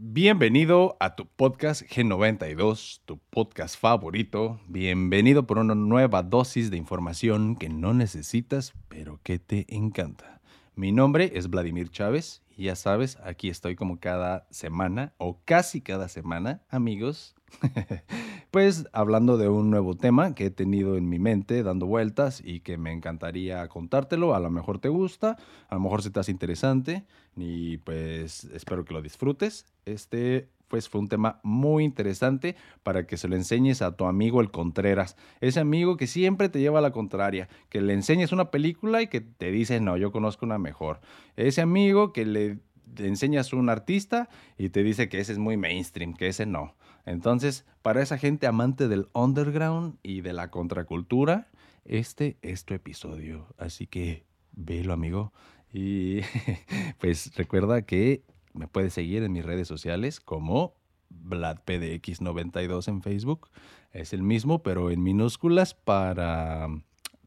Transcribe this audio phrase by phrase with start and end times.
[0.00, 4.60] Bienvenido a tu podcast G92, tu podcast favorito.
[4.68, 10.40] Bienvenido por una nueva dosis de información que no necesitas, pero que te encanta.
[10.76, 15.80] Mi nombre es Vladimir Chávez y ya sabes, aquí estoy como cada semana o casi
[15.80, 17.34] cada semana, amigos.
[18.50, 22.60] pues hablando de un nuevo tema que he tenido en mi mente dando vueltas y
[22.60, 24.34] que me encantaría contártelo.
[24.34, 25.36] A lo mejor te gusta,
[25.68, 27.04] a lo mejor se te hace interesante
[27.36, 29.66] y pues espero que lo disfrutes.
[29.84, 34.40] Este pues fue un tema muy interesante para que se lo enseñes a tu amigo
[34.42, 38.50] el Contreras, ese amigo que siempre te lleva a la contraria, que le enseñes una
[38.50, 41.00] película y que te dice, no, yo conozco una mejor.
[41.36, 42.58] Ese amigo que le
[42.98, 46.74] enseñas un artista y te dice que ese es muy mainstream, que ese no.
[47.08, 51.48] Entonces, para esa gente amante del underground y de la contracultura,
[51.86, 53.46] este es tu episodio.
[53.56, 55.32] Así que velo, amigo.
[55.72, 56.20] Y
[57.00, 60.74] pues recuerda que me puedes seguir en mis redes sociales como
[61.10, 63.48] VladPDX92 en Facebook.
[63.92, 66.68] Es el mismo, pero en minúsculas para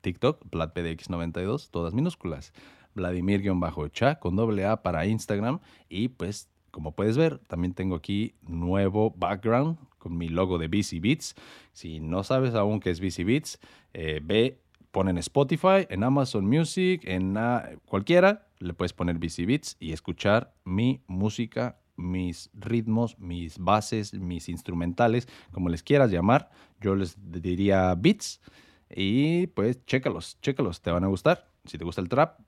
[0.01, 2.53] TikTok, VladPDX92, todas minúsculas.
[2.93, 5.59] Vladimir-cha con doble A para Instagram.
[5.89, 10.99] Y pues, como puedes ver, también tengo aquí nuevo background con mi logo de BC
[10.99, 11.35] Beats.
[11.73, 13.59] Si no sabes aún qué es BC Beats,
[13.93, 17.37] eh, ve ponen Spotify, en Amazon Music, en
[17.85, 24.49] cualquiera, le puedes poner BC Beats y escuchar mi música, mis ritmos, mis bases, mis
[24.49, 26.49] instrumentales, como les quieras llamar.
[26.81, 28.41] Yo les diría beats
[28.89, 31.47] y pues chécalos, chécalos, te van a gustar.
[31.65, 32.39] Si te gusta el trap,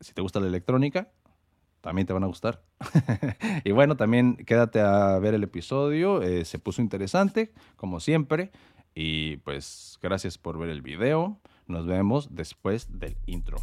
[0.00, 1.12] si te gusta la electrónica,
[1.80, 2.62] también te van a gustar.
[3.64, 8.50] y bueno, también quédate a ver el episodio, eh, se puso interesante, como siempre.
[8.94, 11.40] Y pues gracias por ver el video.
[11.66, 13.58] Nos vemos después del intro.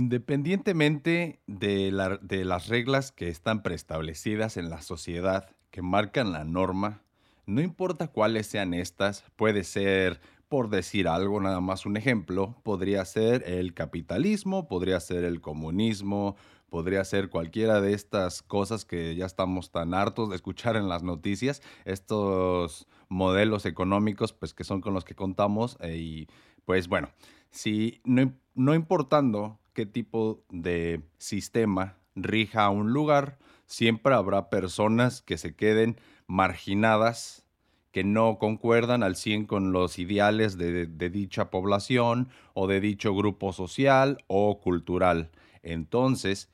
[0.00, 7.02] Independientemente de, las reglas que están preestablecidas en la sociedad, que marcan la norma,
[7.44, 13.04] no importa cuáles sean estas, puede ser, por decir algo, nada más un ejemplo, podría
[13.04, 16.34] ser el capitalismo, podría ser el comunismo,
[16.70, 21.02] podría ser cualquiera de estas cosas que ya estamos tan hartos de escuchar en las
[21.02, 26.28] noticias, estos modelos económicos pues que son con los que contamos eh, y
[26.64, 27.10] pues bueno,
[27.50, 35.38] si no, no importando qué tipo de sistema rija un lugar, siempre habrá personas que
[35.38, 37.46] se queden marginadas,
[37.92, 43.14] que no concuerdan al 100 con los ideales de, de, dicha población o de dicho
[43.14, 45.30] grupo social o cultural.
[45.62, 46.50] Entonces,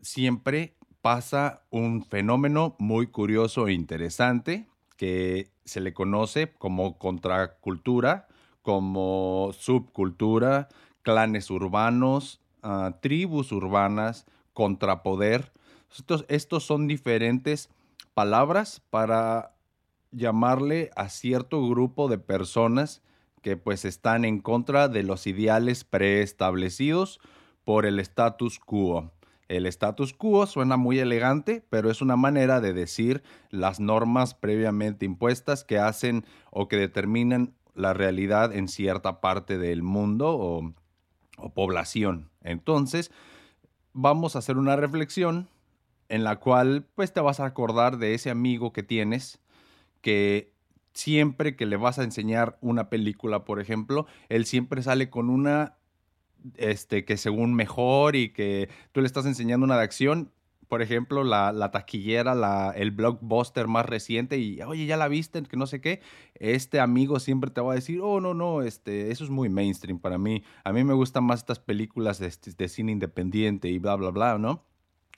[0.00, 4.66] siempre pasa un fenómeno muy curioso e interesante
[4.96, 8.26] que se le conoce como contracultura,
[8.62, 10.68] como subcultura,
[11.08, 15.52] clanes urbanos, ah, tribus urbanas, contrapoder.
[15.90, 17.70] Estos, estos son diferentes
[18.12, 19.54] palabras para
[20.10, 23.00] llamarle a cierto grupo de personas
[23.40, 27.20] que pues están en contra de los ideales preestablecidos
[27.64, 29.10] por el status quo.
[29.48, 35.06] El status quo suena muy elegante, pero es una manera de decir las normas previamente
[35.06, 40.74] impuestas que hacen o que determinan la realidad en cierta parte del mundo o
[41.38, 42.30] o población.
[42.42, 43.10] Entonces,
[43.92, 45.48] vamos a hacer una reflexión
[46.08, 49.40] en la cual pues te vas a acordar de ese amigo que tienes
[50.00, 50.52] que
[50.92, 55.76] siempre que le vas a enseñar una película, por ejemplo, él siempre sale con una
[56.56, 60.32] este que según mejor y que tú le estás enseñando una de acción
[60.68, 65.56] por ejemplo, la, taquillera, la, el blockbuster más reciente y, oye, ya la viste, que
[65.56, 66.00] no sé qué,
[66.34, 69.98] este amigo siempre te va a decir, oh, no, no, este, eso es muy mainstream
[69.98, 70.44] para mí.
[70.64, 74.38] A mí me gustan más estas películas de, de cine independiente y bla, bla, bla,
[74.38, 74.64] ¿no?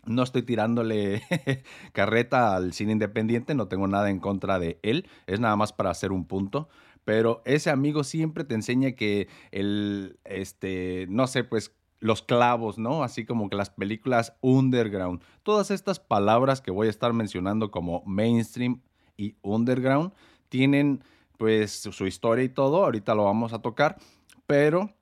[0.06, 1.22] No estoy tirándole
[1.92, 5.90] carreta al cine independiente, no tengo nada en contra de él, es nada más para
[5.90, 6.68] hacer un punto
[7.04, 13.04] pero ese amigo siempre te enseña que el, este, no sé, pues los clavos, ¿no?
[13.04, 15.22] Así como que las películas underground.
[15.42, 18.80] Todas estas palabras que voy a estar mencionando como mainstream
[19.16, 20.12] y underground
[20.48, 21.04] tienen
[21.36, 23.98] pues su historia y todo, ahorita lo vamos a tocar,
[24.46, 24.94] pero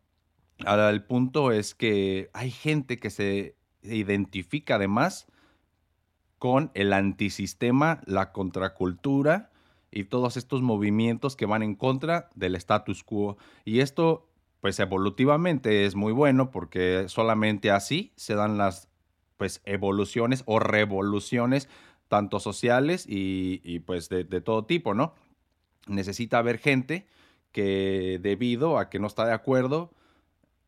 [0.59, 5.27] el punto es que hay gente que se identifica además
[6.39, 9.51] con el antisistema, la contracultura
[9.91, 13.37] y todos estos movimientos que van en contra del status quo.
[13.65, 14.29] Y esto,
[14.61, 18.89] pues evolutivamente es muy bueno porque solamente así se dan las
[19.37, 21.69] pues evoluciones o revoluciones
[22.09, 25.15] tanto sociales y, pues de, todo tipo, ¿no?
[25.87, 27.07] Necesita haber gente
[27.53, 29.91] que debido a que no está de acuerdo,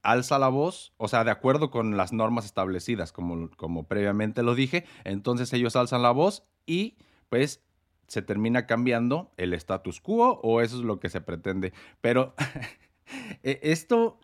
[0.02, 4.54] alza la voz, o sea, de acuerdo con las normas establecidas, como, como previamente lo
[4.54, 6.96] dije, entonces ellos alzan la voz y
[7.28, 7.62] pues
[8.06, 11.72] se termina cambiando el status quo o eso es lo que se pretende.
[12.00, 12.34] Pero
[13.42, 14.18] esto,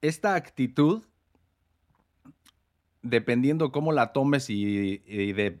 [0.00, 1.04] esta actitud,
[3.02, 4.98] dependiendo cómo la tomes y,
[5.32, 5.60] de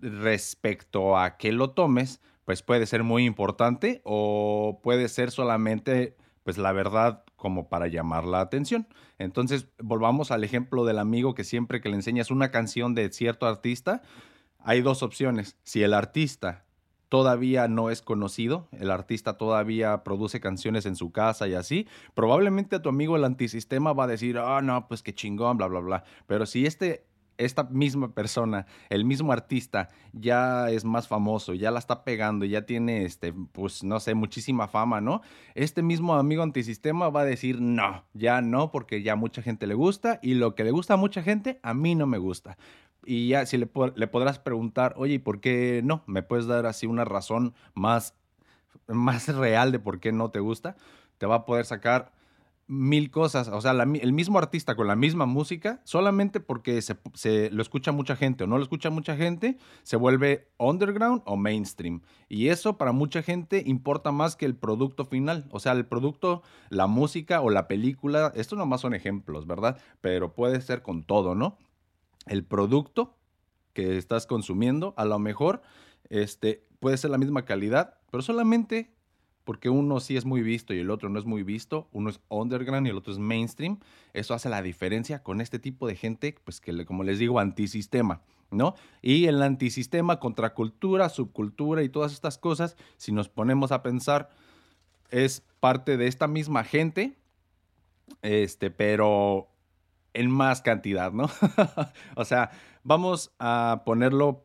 [0.00, 6.58] respecto a qué lo tomes, pues puede ser muy importante o puede ser solamente, pues
[6.58, 8.88] la verdad, como para llamar la atención.
[9.18, 13.46] Entonces, volvamos al ejemplo del amigo que siempre que le enseñas una canción de cierto
[13.46, 14.02] artista,
[14.58, 15.56] hay dos opciones.
[15.62, 16.64] Si el artista
[17.12, 22.76] todavía no es conocido, el artista todavía produce canciones en su casa y así, probablemente
[22.76, 25.80] a tu amigo el antisistema va a decir, ah, no, pues qué chingón, bla, bla,
[25.80, 26.04] bla.
[26.26, 27.04] Pero si este
[27.36, 32.66] esta misma persona, el mismo artista, ya es más famoso, ya la está pegando, ya
[32.66, 35.22] tiene, este, pues, no sé, muchísima fama, ¿no?
[35.54, 39.74] Este mismo amigo antisistema va a decir, no, ya no, porque ya mucha gente le
[39.74, 42.56] gusta y lo que le gusta a mucha gente, a mí no me gusta.
[43.04, 46.02] Y ya si le, le podrás preguntar, oye, ¿y por qué no?
[46.06, 48.14] ¿Me puedes dar así una razón más,
[48.86, 50.76] más real de por qué no te gusta?
[51.18, 52.12] Te va a poder sacar
[52.72, 57.60] mil cosas, o sea, el mismo artista con la misma música, solamente porque se, lo
[57.60, 62.00] escucha mucha gente o no lo escucha mucha gente, se vuelve underground o mainstream.
[62.30, 65.46] Y eso para mucha gente importa más que el producto final.
[65.50, 69.78] O sea, el producto, la música o la película, esto nomás son ejemplos, ¿verdad?
[70.00, 71.58] Pero puede ser con todo, ¿no?
[72.26, 73.16] El producto
[73.72, 75.62] que estás consumiendo, a lo mejor
[76.08, 78.92] este, puede ser la misma calidad, pero solamente
[79.44, 82.20] porque uno sí es muy visto y el otro no es muy visto, uno es
[82.28, 83.78] underground y el otro es mainstream,
[84.12, 88.22] eso hace la diferencia con este tipo de gente, pues que como les digo, antisistema,
[88.50, 88.74] ¿no?
[89.00, 94.30] Y el antisistema, contracultura, subcultura y todas estas cosas, si nos ponemos a pensar,
[95.10, 97.16] es parte de esta misma gente,
[98.22, 99.51] este, pero
[100.14, 101.28] en más cantidad, ¿no?
[102.16, 102.50] o sea,
[102.84, 104.44] vamos a ponerlo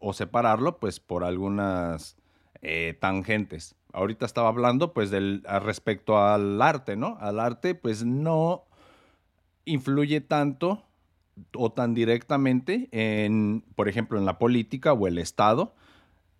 [0.00, 2.16] o separarlo pues por algunas
[2.62, 3.74] eh, tangentes.
[3.92, 7.16] Ahorita estaba hablando pues respecto al arte, ¿no?
[7.20, 8.64] Al arte pues no
[9.64, 10.82] influye tanto
[11.54, 15.74] o tan directamente en, por ejemplo, en la política o el Estado.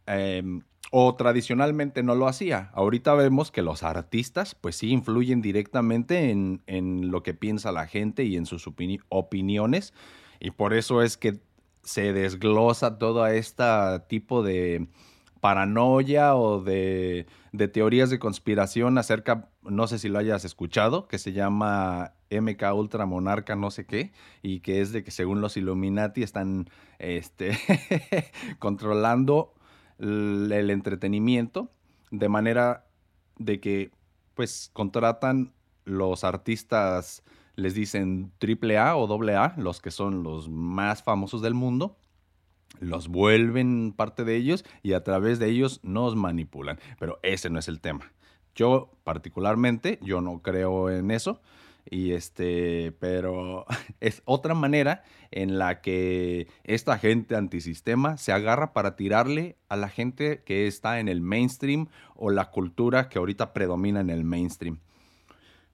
[0.06, 2.70] Em, o tradicionalmente no lo hacía.
[2.74, 8.24] Ahorita vemos que los artistas pues sí influyen directamente en, lo que piensa la gente
[8.24, 8.66] y en sus
[9.08, 9.92] opiniones
[10.40, 11.40] y por eso es que
[11.82, 13.64] se desglosa todo este
[14.08, 14.88] tipo de
[15.40, 21.18] paranoia o de, de, teorías de conspiración acerca, no sé si lo hayas escuchado, que
[21.18, 24.12] se llama MK Ultra Monarca no sé qué,
[24.42, 26.68] y que es de que según los Illuminati están
[26.98, 27.56] este,
[28.58, 29.54] controlando
[29.98, 31.70] el entretenimiento
[32.10, 32.86] de manera
[33.38, 33.90] de que
[34.34, 35.52] pues contratan
[35.84, 37.22] los artistas
[37.54, 41.96] les dicen triple A o doble A, los que son los más famosos del mundo,
[42.80, 46.78] los vuelven parte de ellos y a través de ellos nos manipulan.
[46.98, 48.12] Pero ese no es el tema.
[48.54, 51.40] Yo particularmente, yo no creo en eso.
[51.88, 53.64] Y este, pero
[54.00, 59.88] es otra manera en la que esta gente antisistema se agarra para tirarle a la
[59.88, 64.80] gente que está en el mainstream o la cultura que ahorita predomina en el mainstream.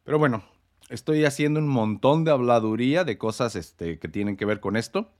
[0.04, 0.42] Pero bueno,
[0.88, 5.10] estoy haciendo un montón de habladuría de cosas este, que tienen que ver con esto.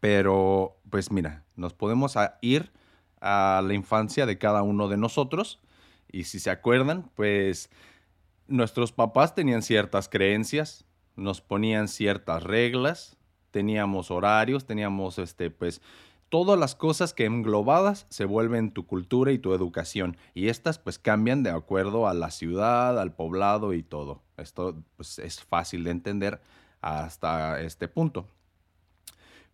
[0.00, 2.72] Pero, pues mira, nos podemos ir
[3.20, 5.60] a la infancia de cada uno de nosotros.
[6.10, 7.70] Y si se acuerdan, pues
[8.50, 10.84] nuestros papás tenían ciertas creencias,
[11.16, 13.16] nos ponían ciertas reglas,
[13.50, 15.80] teníamos horarios, teníamos este, pues,
[16.28, 20.16] todas las cosas que englobadas se vuelven tu cultura y tu educación.
[20.34, 24.22] Y estas pues cambian de acuerdo a la ciudad, al poblado y todo.
[24.36, 26.40] Esto pues, es fácil de entender
[26.80, 28.26] hasta este punto.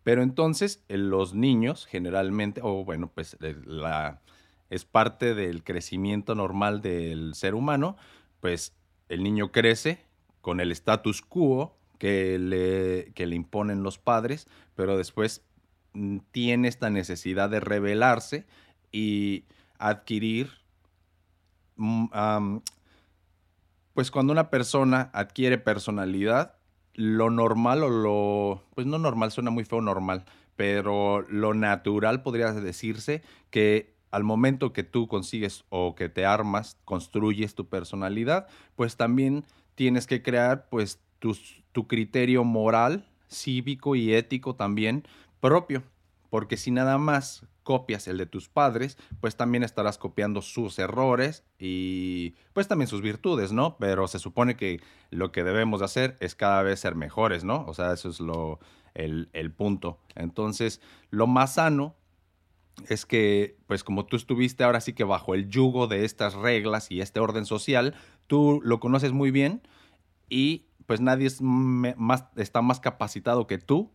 [0.03, 4.21] Pero entonces los niños generalmente, o bueno, pues eh, la,
[4.69, 7.97] es parte del crecimiento normal del ser humano,
[8.39, 8.76] pues
[9.09, 9.99] el niño crece
[10.41, 15.41] con el status quo que le, le imponen los padres, pero después
[15.93, 18.45] mm, tiene esta necesidad de rebelarse
[18.91, 19.45] y
[19.79, 20.49] adquirir,
[21.75, 22.57] mm,
[23.93, 26.55] pues cuando una persona adquiere personalidad,
[26.93, 32.51] lo normal o lo, pues no normal, suena muy feo normal, pero lo natural podría
[32.53, 38.97] decirse que al momento que tú consigues o que te armas, construyes tu personalidad, pues
[38.97, 39.45] también
[39.75, 45.07] tienes que crear pues tu criterio moral, cívico y ético también
[45.39, 45.83] propio.
[46.31, 51.43] Porque si nada más copias el de tus padres, pues también estarás copiando sus errores
[51.59, 53.77] y pues también sus virtudes, ¿no?
[53.77, 54.81] Pero se supone que
[55.11, 57.65] lo que debemos hacer es cada vez ser mejores, ¿no?
[57.67, 58.59] O sea, eso es lo,
[58.95, 59.99] el, el punto.
[60.15, 60.81] Entonces,
[61.11, 61.93] lo más sano
[62.87, 66.91] es que, pues como tú estuviste ahora sí que bajo el yugo de estas reglas
[66.91, 67.95] y este orden social,
[68.27, 69.61] tú lo conoces muy bien
[70.29, 73.91] y pues nadie es más, está más capacitado que tú,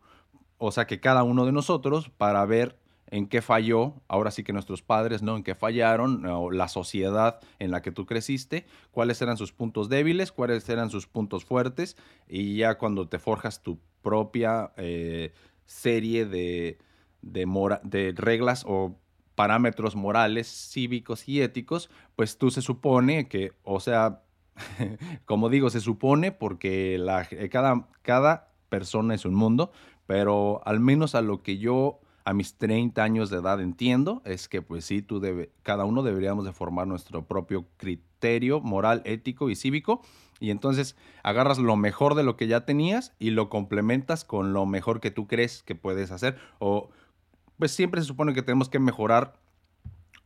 [0.58, 4.54] o sea que cada uno de nosotros para ver en qué falló, ahora sí que
[4.54, 5.36] nuestros padres, ¿no?
[5.36, 9.90] En qué fallaron, o la sociedad en la que tú creciste, cuáles eran sus puntos
[9.90, 15.34] débiles, cuáles eran sus puntos fuertes, y ya cuando te forjas tu propia eh,
[15.66, 16.78] serie de,
[17.22, 18.98] de, reglas o
[19.34, 24.22] parámetros morales, cívicos y éticos, pues tú se supone que, o sea,
[25.24, 29.72] como digo, se supone porque la, eh, cada, cada persona es un mundo,
[30.06, 34.48] pero al menos a lo que yo a mis 30 años de edad entiendo es
[34.48, 39.50] que pues sí, tú debe, cada uno deberíamos de formar nuestro propio criterio moral, ético
[39.50, 40.02] y cívico
[40.38, 44.66] y entonces agarras lo mejor de lo que ya tenías y lo complementas con lo
[44.66, 46.90] mejor que tú crees que puedes hacer o
[47.58, 49.34] pues siempre se supone que tenemos que mejorar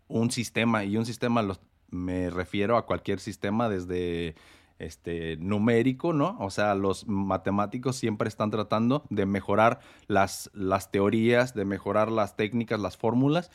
[0.09, 1.43] un sistema y un sistema
[1.91, 4.35] me refiero a cualquier sistema desde
[4.79, 6.37] este numérico, ¿no?
[6.39, 12.37] O sea, los matemáticos siempre están tratando de mejorar las, las teorías, de mejorar las
[12.37, 13.51] técnicas, las fórmulas.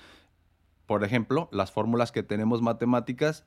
[0.88, 3.46] Por ejemplo, las fórmulas que tenemos matemáticas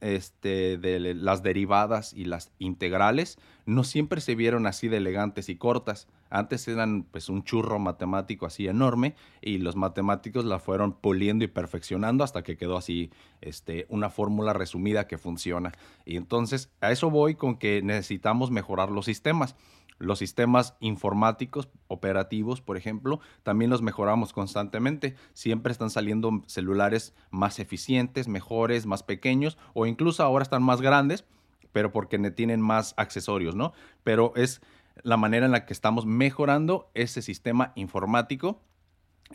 [0.00, 5.56] este, de las derivadas y las integrales no siempre se vieron así de elegantes y
[5.56, 6.08] cortas.
[6.30, 11.48] Antes eran pues un churro matemático así enorme y los matemáticos la fueron puliendo y
[11.48, 13.10] perfeccionando hasta que quedó así
[13.40, 15.72] este, una fórmula resumida que funciona.
[16.04, 19.54] Y entonces a eso voy con que necesitamos mejorar los sistemas.
[20.02, 25.14] Los sistemas informáticos, operativos, por ejemplo, también los mejoramos constantemente.
[25.32, 31.24] Siempre están saliendo celulares más eficientes, mejores, más pequeños o incluso ahora están más grandes,
[31.70, 33.74] pero porque tienen más accesorios, ¿no?
[34.02, 34.60] Pero es
[35.04, 38.60] la manera en la que estamos mejorando ese sistema informático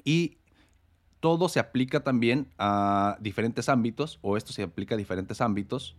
[0.03, 0.38] y
[1.21, 5.95] todo se aplica también a diferentes ámbitos o esto se aplica a diferentes ámbitos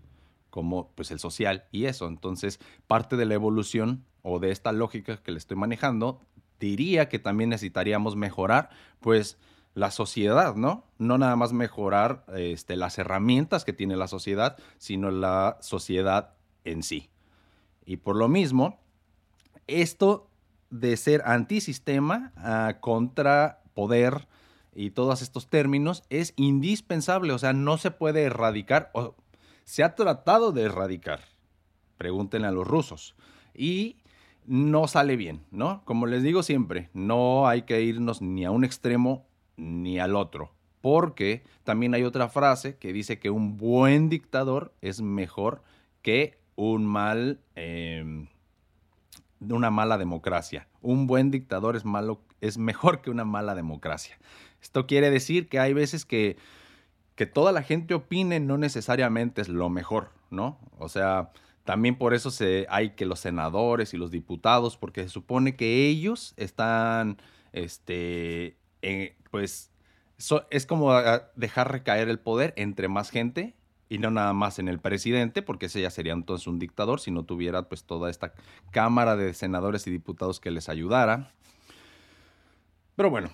[0.59, 2.09] como pues el social y eso.
[2.09, 6.21] Entonces, parte de la evolución o de esta lógica que le estoy manejando,
[6.59, 9.39] diría que también necesitaríamos mejorar, pues,
[9.75, 10.85] la sociedad, ¿no?
[10.99, 16.35] No nada más mejorar este, las herramientas que tiene la sociedad, sino la sociedad
[16.65, 17.09] en sí.
[17.87, 18.81] Y por lo mismo,
[19.69, 20.29] esto
[20.71, 24.27] de ser antisistema uh, contra poder
[24.75, 29.15] y todos estos términos es indispensable, o sea, no se puede erradicar, o
[29.69, 31.21] se ha tratado de erradicar,
[31.99, 33.15] pregúntenle a los rusos,
[33.53, 33.99] y
[34.47, 35.83] no sale bien, ¿no?
[35.85, 39.27] Como les digo siempre, no hay que irnos ni a un extremo
[39.59, 45.03] ni al otro, porque también hay otra frase que dice que un buen dictador es
[45.03, 45.63] mejor
[46.01, 48.27] que un mal, eh,
[49.39, 50.67] una mala democracia.
[50.81, 54.19] Un buen dictador es malo, es mejor que una mala democracia.
[54.63, 56.39] Esto quiere decir que hay veces que,
[57.19, 60.57] que toda la gente opine no necesariamente es lo mejor, ¿no?
[60.79, 61.33] O sea,
[61.65, 62.31] también por eso
[62.69, 67.21] hay que los senadores y los diputados, porque se supone que ellos están,
[67.53, 68.57] este,
[69.33, 69.73] pues,
[70.51, 70.93] es como
[71.35, 73.57] dejar recaer el poder entre más gente
[73.89, 77.11] y no nada más en el presidente, porque ese ya sería entonces un dictador si
[77.11, 78.33] no tuviera pues toda esta
[78.71, 81.33] cámara de senadores y diputados que les ayudara.
[82.95, 83.31] Pero bueno,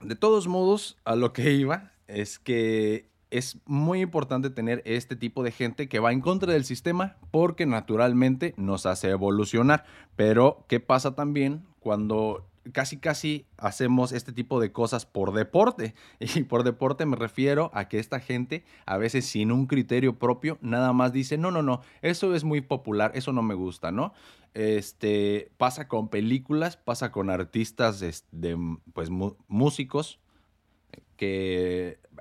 [0.00, 5.42] de todos modos, a lo que iba es que es muy importante tener este tipo
[5.42, 9.84] de gente que va en contra del sistema porque naturalmente nos hace evolucionar.
[10.16, 15.94] Pero, ¿qué pasa también cuando casi casi hacemos este tipo de cosas por deporte.
[16.20, 20.58] Y por deporte me refiero a que esta gente a veces sin un criterio propio
[20.60, 24.12] nada más dice, no, no, no, eso es muy popular, eso no me gusta, ¿no?
[24.54, 28.00] Este, pasa con películas, pasa con artistas
[28.30, 29.08] de, pues,
[29.48, 30.20] músicos,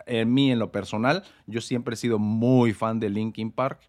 [0.06, 3.80] en mí, en lo personal, yo siempre he sido muy fan de Linkin Park.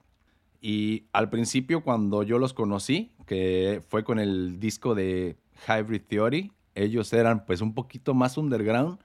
[0.61, 6.53] Y al principio, cuando yo los conocí, que fue con el disco de Hybrid Theory,
[6.75, 8.99] ellos eran pues un poquito más underground,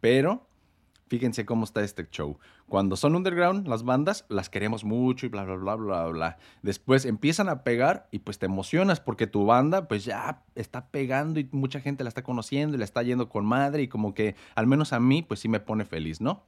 [0.00, 0.46] pero
[1.12, 2.38] fíjense cómo está este show.
[2.70, 6.38] Cuando son underground, las bandas las queremos mucho y bla, bla, bla, bla, bla.
[6.62, 11.38] Después empiezan a pegar y pues te emocionas porque tu banda pues ya está pegando
[11.38, 14.36] y mucha gente la está conociendo y la está yendo con madre y como que
[14.54, 16.46] al menos a mí pues sí me pone feliz, ¿no?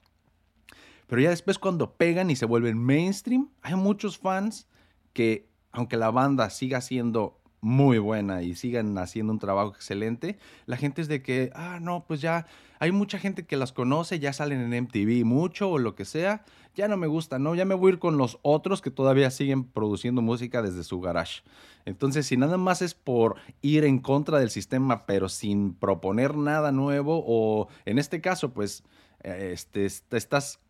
[1.09, 4.67] Pero ya después cuando pegan y se vuelven mainstream, hay muchos fans
[5.13, 10.77] que, aunque la banda siga siendo muy buena y sigan haciendo un trabajo excelente, la
[10.77, 12.47] gente es de que, ah, no, pues ya
[12.79, 16.45] hay mucha gente que las conoce, ya salen en MTV mucho o lo que sea,
[16.75, 17.55] ya no me gusta, ¿no?
[17.55, 21.01] Ya me voy a ir con los otros que todavía siguen produciendo música desde su
[21.01, 21.41] garage.
[21.87, 26.71] Entonces, si nada más es por ir en contra del sistema, pero sin proponer nada
[26.71, 28.85] nuevo, o en este caso, pues,
[29.23, 30.61] eh, este, estás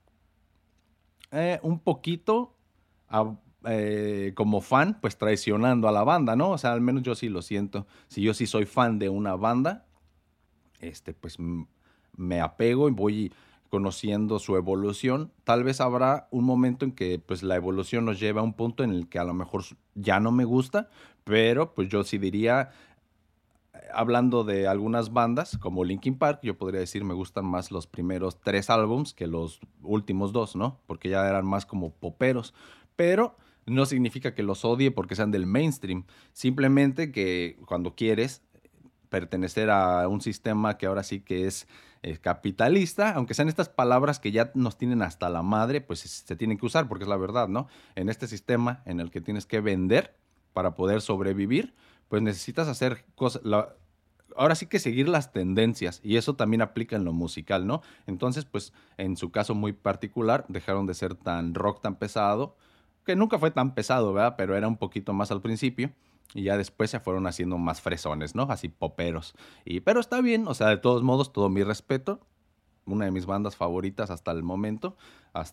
[1.33, 2.55] eh, un poquito
[3.67, 6.51] eh, como fan, pues traicionando a la banda, ¿no?
[6.51, 7.87] O sea, al menos yo sí lo siento.
[8.09, 9.87] Si yo sí soy fan de una banda,
[10.81, 11.39] este, pues
[12.17, 13.33] me apego y voy
[13.75, 15.33] conociendo su evolución.
[15.43, 18.85] Tal vez habrá un momento en que pues la evolución nos lleva a un punto
[18.85, 19.65] en el que a lo mejor
[19.97, 20.91] ya no me gusta,
[21.25, 22.71] pero pues yo sí diría,
[23.93, 28.39] hablando de algunas bandas como Linkin Park, yo podría decir me gustan más los primeros
[28.41, 30.79] tres álbums que los últimos dos, ¿no?
[30.87, 32.55] Porque ya eran más como poperos.
[32.95, 36.05] Pero no significa que los odie porque sean del mainstream.
[36.33, 38.43] Simplemente que cuando quieres
[39.09, 41.69] pertenecer a un sistema que ahora sí que es
[42.03, 46.37] eh, capitalista, aunque sean estas palabras que ya nos tienen hasta la madre, pues se
[46.37, 47.69] tienen que usar porque es la verdad, ¿no?
[47.95, 50.15] En este sistema en el que tienes que vender
[50.53, 51.75] para poder sobrevivir,
[52.09, 53.43] pues necesitas hacer cosas,
[54.37, 57.83] ahora sí que seguir las tendencias y eso también aplica en lo musical, ¿no?
[58.07, 62.57] Entonces, pues en su caso muy particular, dejaron de ser tan rock, tan pesado,
[63.05, 64.35] que nunca fue tan pesado, ¿verdad?
[64.37, 65.93] Pero era un poquito más al principio.
[66.35, 68.45] Y ya después se fueron haciendo más fresones, ¿no?
[68.51, 69.35] Así poperos.
[69.65, 72.21] Y, pero está bien, o sea, de todos modos, todo mi respeto.
[72.87, 74.97] Una de mis bandas favoritas hasta el momento.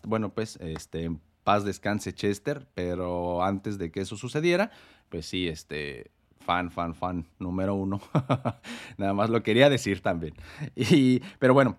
[0.04, 4.70] Bueno, pues, este, paz descanse Chester, pero antes de que eso sucediera,
[5.08, 8.00] pues sí, este, fan, fan, fan, número uno.
[8.96, 10.34] Nada más lo quería decir también.
[10.76, 11.76] Y, pero bueno,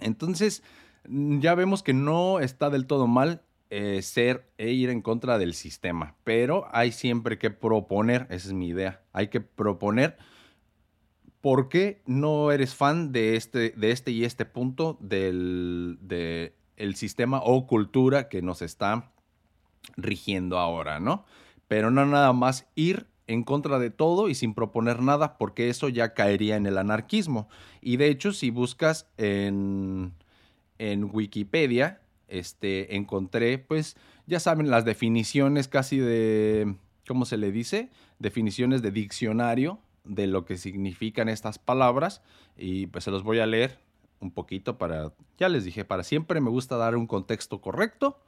[0.00, 0.62] entonces
[1.08, 5.54] ya vemos que no está del todo mal eh, ser e ir en contra del
[5.54, 10.16] sistema, pero hay siempre que proponer, esa es mi idea, hay que proponer
[11.40, 16.94] por qué no eres fan de este, de este y este punto del de el
[16.94, 19.12] sistema o cultura que nos está
[19.96, 21.24] rigiendo ahora, ¿no?
[21.68, 25.88] Pero no nada más ir en contra de todo y sin proponer nada, porque eso
[25.88, 27.48] ya caería en el anarquismo.
[27.80, 30.12] Y de hecho, si buscas en,
[30.78, 36.74] en Wikipedia, este, encontré, pues, ya saben, las definiciones casi de,
[37.06, 37.90] ¿cómo se le dice?
[38.18, 42.22] Definiciones de diccionario de lo que significan estas palabras
[42.56, 43.78] y pues se los voy a leer
[44.20, 48.20] un poquito para, ya les dije, para siempre me gusta dar un contexto correcto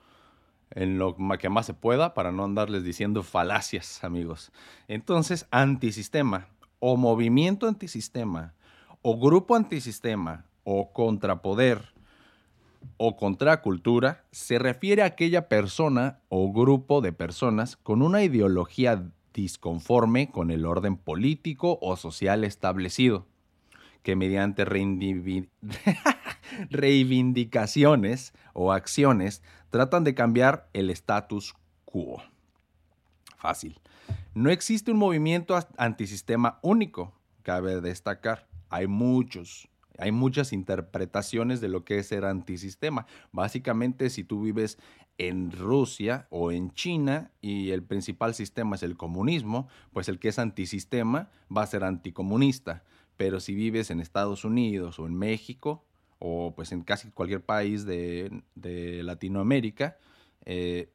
[0.70, 4.52] en lo que más se pueda para no andarles diciendo falacias, amigos.
[4.86, 8.54] Entonces, antisistema o movimiento antisistema
[9.02, 11.94] o grupo antisistema o contrapoder
[12.96, 20.30] o contracultura se refiere a aquella persona o grupo de personas con una ideología disconforme
[20.30, 23.26] con el orden político o social establecido,
[24.02, 24.64] que mediante
[26.70, 32.22] reivindicaciones o acciones tratan de cambiar el status quo.
[33.36, 33.80] Fácil.
[34.34, 38.46] No existe un movimiento antisistema único, cabe destacar.
[38.70, 43.06] Hay muchos, hay muchas interpretaciones de lo que es ser antisistema.
[43.32, 44.78] Básicamente, si tú vives
[45.18, 50.28] en Rusia o en China y el principal sistema es el comunismo, pues el que
[50.28, 52.84] es antisistema va a ser anticomunista.
[53.16, 55.84] Pero si vives en Estados Unidos o en México
[56.20, 58.42] o pues en casi cualquier país de,
[59.02, 59.98] Latinoamérica,
[60.44, 60.92] eh,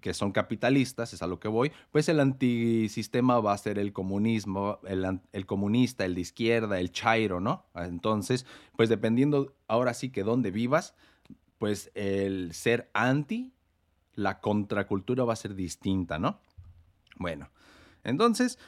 [0.00, 3.92] que son capitalistas, es a lo que voy, pues el antisistema va a ser el
[3.92, 7.66] comunismo, el, comunista, el de izquierda, el chairo, ¿no?
[7.74, 10.94] Entonces, pues dependiendo ahora sí que dónde vivas,
[11.58, 13.52] pues el ser anti,
[14.14, 16.40] la contracultura va a ser distinta, ¿no?
[17.16, 17.50] Bueno,
[18.04, 18.58] entonces,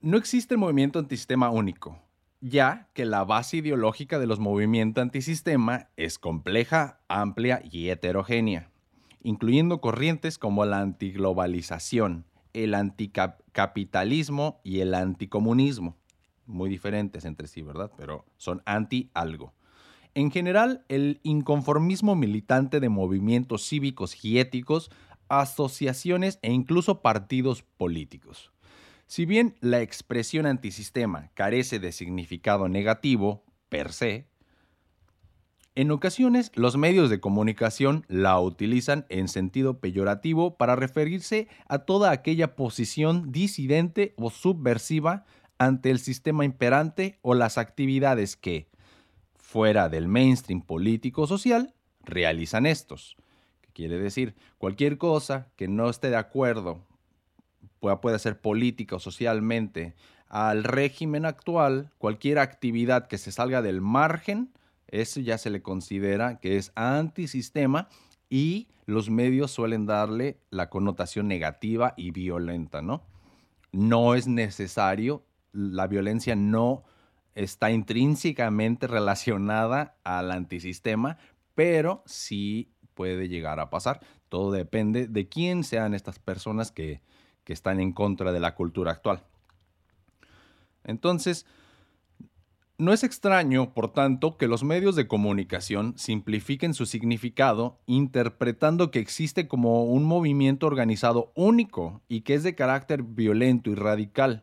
[0.00, 1.98] no existe el movimiento antisistema único,
[2.40, 8.70] ya que la base ideológica de los movimientos antisistema es compleja, amplia y heterogénea
[9.24, 15.96] incluyendo corrientes como la antiglobalización, el anticapitalismo y el anticomunismo.
[16.46, 17.90] Muy diferentes entre sí, ¿verdad?
[17.96, 19.54] Pero son anti algo.
[20.14, 24.90] En general, el inconformismo militante de movimientos cívicos y éticos,
[25.28, 28.52] asociaciones e incluso partidos políticos.
[29.06, 34.28] Si bien la expresión antisistema carece de significado negativo per se,
[35.76, 42.12] en ocasiones, los medios de comunicación la utilizan en sentido peyorativo para referirse a toda
[42.12, 45.24] aquella posición disidente o subversiva
[45.58, 48.68] ante el sistema imperante o las actividades que,
[49.34, 53.16] fuera del mainstream político-social, realizan estos.
[53.60, 54.36] ¿Qué quiere decir?
[54.58, 56.80] Cualquier cosa que no esté de acuerdo,
[57.80, 59.94] pueda, ser política o socialmente,
[60.28, 64.50] al régimen actual, cualquier actividad que se salga del margen,
[65.00, 67.88] eso ya se le considera que es antisistema
[68.30, 73.02] y los medios suelen darle la connotación negativa y violenta, ¿no?
[73.72, 76.84] No es necesario, la violencia no
[77.34, 81.18] está intrínsecamente relacionada al antisistema,
[81.54, 84.00] pero sí puede llegar a pasar.
[84.28, 87.00] Todo depende de quién sean estas personas que,
[87.42, 89.24] que están en contra de la cultura actual.
[90.84, 91.46] Entonces,
[92.76, 98.98] no es extraño, por tanto, que los medios de comunicación simplifiquen su significado interpretando que
[98.98, 104.42] existe como un movimiento organizado único y que es de carácter violento y radical.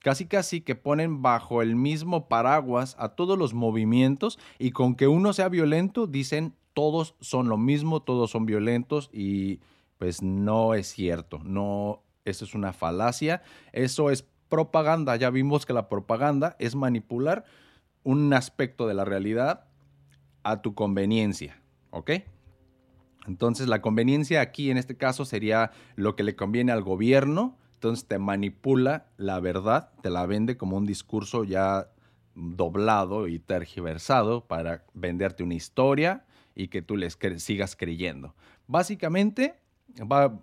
[0.00, 5.06] Casi casi que ponen bajo el mismo paraguas a todos los movimientos y con que
[5.06, 9.60] uno sea violento dicen todos son lo mismo, todos son violentos y
[9.98, 15.72] pues no es cierto, no, eso es una falacia, eso es propaganda, ya vimos que
[15.72, 17.44] la propaganda es manipular
[18.04, 19.66] un aspecto de la realidad
[20.42, 22.10] a tu conveniencia, ¿ok?
[23.26, 28.06] Entonces la conveniencia aquí en este caso sería lo que le conviene al gobierno, entonces
[28.06, 31.90] te manipula la verdad, te la vende como un discurso ya
[32.34, 38.34] doblado y tergiversado para venderte una historia y que tú les sigas creyendo.
[38.66, 39.60] Básicamente,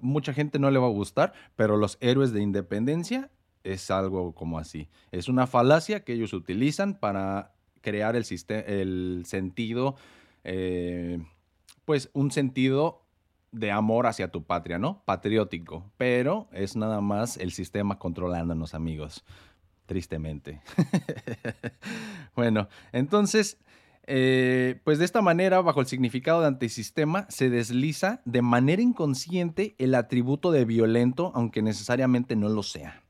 [0.02, 3.30] mucha gente no le va a gustar, pero los héroes de independencia
[3.66, 4.88] es algo como así.
[5.12, 9.96] Es una falacia que ellos utilizan para crear el, el sentido,
[10.44, 11.20] eh,
[11.84, 13.02] pues un sentido
[13.52, 15.02] de amor hacia tu patria, ¿no?
[15.06, 19.24] Patriótico, pero es nada más el sistema controlándonos, amigos,
[19.86, 20.62] tristemente.
[22.36, 23.58] bueno, entonces,
[24.08, 29.76] eh, pues de esta manera, bajo el significado de antisistema, se desliza de manera inconsciente
[29.78, 33.05] el atributo de violento, aunque necesariamente no lo sea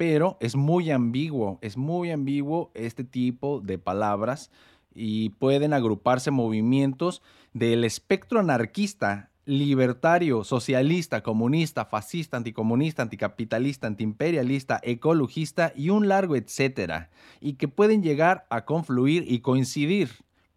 [0.00, 4.50] pero es muy ambiguo, es muy ambiguo este tipo de palabras
[4.94, 7.20] y pueden agruparse movimientos
[7.52, 17.10] del espectro anarquista, libertario, socialista, comunista, fascista, anticomunista, anticapitalista, antiimperialista, ecologista y un largo etcétera,
[17.38, 20.08] y que pueden llegar a confluir y coincidir,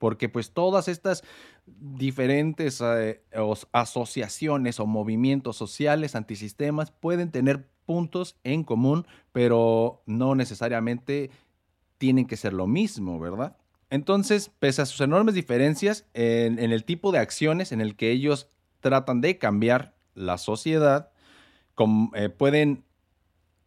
[0.04, 1.24] porque pues todas estas
[1.66, 3.24] diferentes eh,
[3.72, 11.32] asociaciones o movimientos sociales antisistemas pueden tener puntos en común, pero no necesariamente
[12.00, 13.56] tienen que ser lo mismo, ¿verdad?
[13.89, 18.50] Entonces, pese a sus enormes diferencias en, el tipo de acciones en el que ellos
[18.82, 21.13] tratan de cambiar la sociedad,
[22.16, 22.84] eh, pueden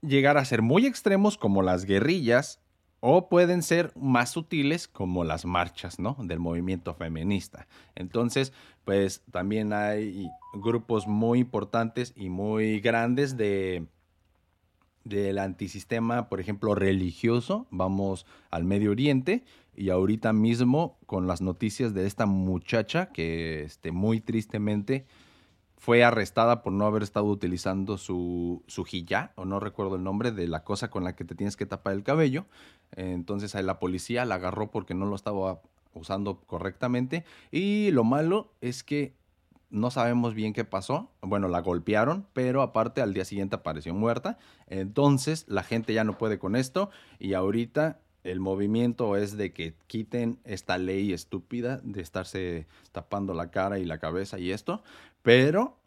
[0.03, 2.61] llegar a ser muy extremos como las guerrillas
[3.09, 6.17] o pueden ser más sutiles como las marchas, ¿no?
[6.25, 7.69] Del movimiento feminista.
[7.95, 8.53] Entonces,
[8.85, 13.87] pues también hay grupos muy importantes y muy grandes de,
[15.05, 17.69] del antisistema, por ejemplo, religioso.
[17.71, 19.45] Vamos al Medio Oriente
[19.77, 25.07] y ahorita mismo con las noticias de esta muchacha que este, muy tristemente
[25.77, 28.87] fue arrestada por no haber estado utilizando su, su
[29.35, 31.95] o no recuerdo el nombre, de la cosa con la que te tienes que tapar
[31.95, 32.47] el cabello.
[32.93, 35.61] Entonces ahí la policía la agarró porque no lo estaba
[35.95, 37.25] usando correctamente.
[37.51, 39.15] Y lo malo es que
[39.71, 41.11] no sabemos bien qué pasó.
[41.21, 44.39] Bueno, la golpearon, pero aparte al día siguiente apareció muerta.
[44.69, 49.75] Entonces la gente ya no puede con esto y ahorita el movimiento es de que
[49.87, 54.83] quiten esta ley estúpida de estarse tapando la cara y la cabeza y esto.
[55.23, 55.79] Pero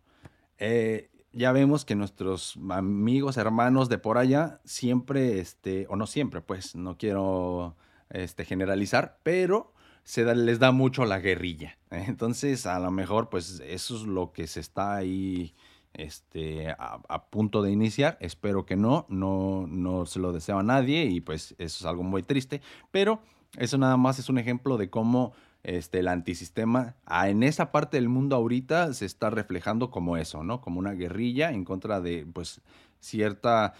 [0.57, 6.41] eh, ya vemos que nuestros amigos, hermanos de por allá, siempre, este, o no siempre,
[6.41, 7.75] pues no quiero
[8.09, 9.73] este, generalizar, pero
[10.03, 11.77] se les da mucho la guerrilla.
[11.91, 15.53] Entonces, a lo mejor, pues eso es lo que se está ahí
[15.93, 18.17] este, a, punto de iniciar.
[18.21, 22.03] Espero que no, no, no se lo deseo a nadie y pues eso es algo
[22.03, 22.61] muy triste.
[22.91, 23.21] Pero
[23.57, 27.97] eso nada más es un ejemplo de cómo este, el antisistema ah, en esa parte
[27.97, 30.61] del mundo ahorita se está reflejando como eso, ¿no?
[30.61, 32.61] Como una guerrilla en contra de pues
[32.99, 33.73] cierta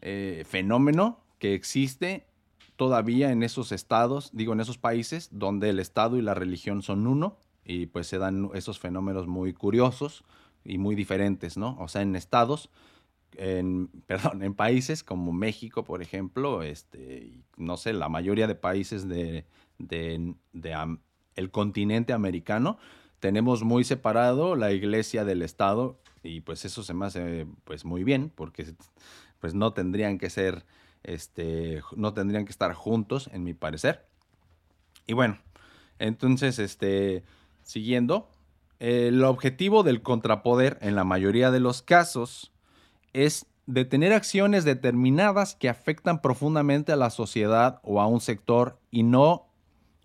[0.00, 2.26] eh, fenómeno que existe
[2.76, 7.06] todavía en esos estados, digo, en esos países donde el Estado y la religión son
[7.06, 10.24] uno y pues se dan esos fenómenos muy curiosos
[10.66, 11.76] y muy diferentes, ¿no?
[11.78, 12.70] O sea, en estados,
[13.36, 19.08] en, perdón, en países como México, por ejemplo, este, no sé, la mayoría de países
[19.08, 19.44] de,
[19.78, 20.34] de,
[21.36, 22.78] el continente americano,
[23.20, 28.04] tenemos muy separado la iglesia del Estado y pues eso se me hace pues muy
[28.04, 28.66] bien porque
[29.38, 30.64] pues no tendrían que ser
[31.06, 34.04] este, no tendrían que estar juntos, en mi parecer.
[35.06, 35.38] Y bueno,
[35.98, 37.22] entonces, este,
[37.62, 38.28] siguiendo,
[38.78, 42.52] el objetivo del contrapoder en la mayoría de los casos
[43.12, 49.02] es detener acciones determinadas que afectan profundamente a la sociedad o a un sector y
[49.02, 49.46] no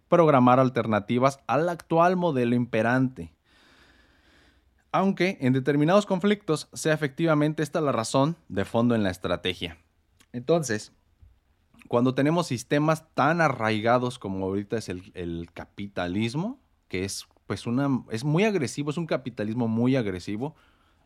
[0.10, 3.34] programar alternativas al actual modelo imperante.
[4.91, 9.77] Aunque en determinados conflictos sea efectivamente esta la razón de fondo en la estrategia.
[10.34, 10.91] Entonces,
[11.88, 18.23] cuando tenemos sistemas tan arraigados como ahorita es el, capitalismo, que es pues una es
[18.23, 20.56] muy agresivo, es un capitalismo muy agresivo,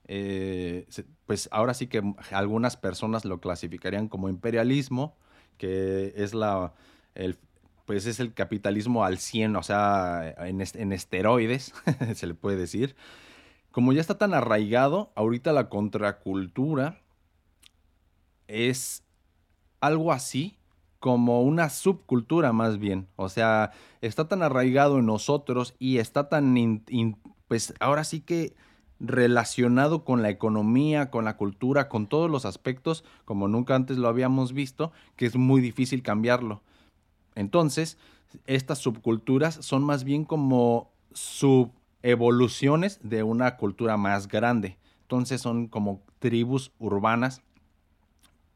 [0.07, 0.87] eh,
[1.25, 5.17] pues ahora sí que algunas personas lo clasificarían como imperialismo,
[5.57, 6.73] que es la
[7.15, 7.37] el,
[7.85, 11.73] pues es el capitalismo al 100, o sea, en, en esteroides,
[12.15, 12.95] se le puede decir.
[13.71, 17.01] Como ya está tan arraigado, ahorita la contracultura
[18.47, 19.03] es
[19.81, 20.57] algo así
[21.05, 23.07] como una subcultura más bien.
[23.15, 23.69] O sea,
[24.01, 26.83] está tan arraigado en nosotros y está tan,
[27.47, 28.55] pues ahora sí que
[28.99, 34.07] relacionado con la economía, con la cultura, con todos los aspectos, como nunca antes lo
[34.07, 36.63] habíamos visto, que es muy difícil cambiarlo.
[37.35, 37.99] Entonces,
[38.47, 44.79] estas subculturas son más bien como subevoluciones de una cultura más grande.
[45.03, 47.43] Entonces son como tribus urbanas,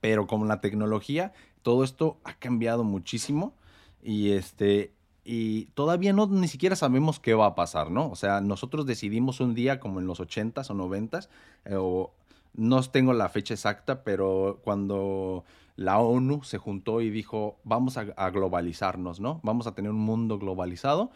[0.02, 3.54] pero con la tecnología todo esto ha cambiado muchísimo
[4.02, 4.94] y este
[5.24, 8.10] y todavía no ni siquiera sabemos qué va a pasar, ¿no?
[8.10, 11.30] O sea, nosotros decidimos un día como en los 80s o 90s
[11.66, 12.12] eh, o
[12.56, 15.44] no tengo la fecha exacta, pero cuando
[15.76, 19.40] la ONU se juntó y dijo, vamos a, a, globalizarnos, ¿no?
[19.44, 21.12] Vamos a tener un mundo globalizado.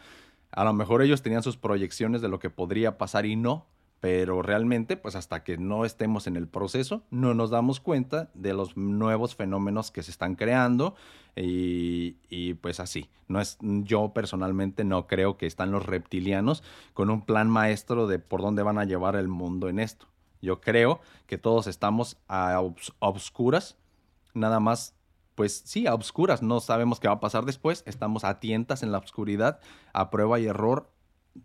[0.52, 3.66] A lo mejor ellos tenían sus proyecciones de lo que podría pasar y no,
[4.04, 8.52] pero realmente, pues hasta que no estemos en el proceso, no nos damos cuenta de
[8.52, 10.94] los nuevos fenómenos que se están creando
[11.34, 13.08] y, pues así.
[13.28, 16.62] No es, yo personalmente no creo que están los reptilianos
[16.92, 20.06] con un plan maestro de por dónde van a llevar el mundo en esto.
[20.42, 22.60] Yo creo que todos estamos a,
[22.98, 23.78] obscuras,
[24.34, 24.94] nada más
[25.34, 28.92] pues sí, a obscuras, no sabemos qué va a pasar después, estamos a tientas en
[28.92, 29.60] la oscuridad,
[29.94, 30.90] a prueba y error,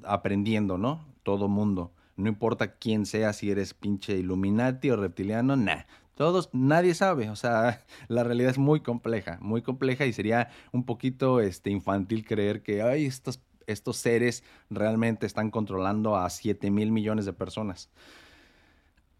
[0.03, 1.05] aprendiendo, ¿no?
[1.23, 1.93] Todo mundo.
[2.19, 5.83] No importa quién sea, si eres pinche Illuminati o reptiliano, nah.
[6.15, 7.29] Todos, nadie sabe.
[7.29, 12.25] O sea, la realidad es muy compleja, muy compleja y sería un poquito este, infantil
[12.25, 17.89] creer que ay, estos, estos seres realmente están controlando a 7 mil millones de personas.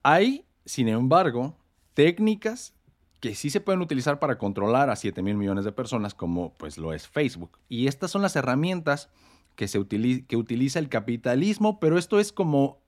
[0.04, 1.56] Hay, sin embargo,
[1.94, 2.74] técnicas
[3.22, 6.78] que sí se pueden utilizar para controlar a 7 mil millones de personas, como pues
[6.78, 7.60] lo es Facebook.
[7.70, 9.10] Y estas son las herramientas
[9.56, 12.80] que, se que utiliza el capitalismo, pero esto es como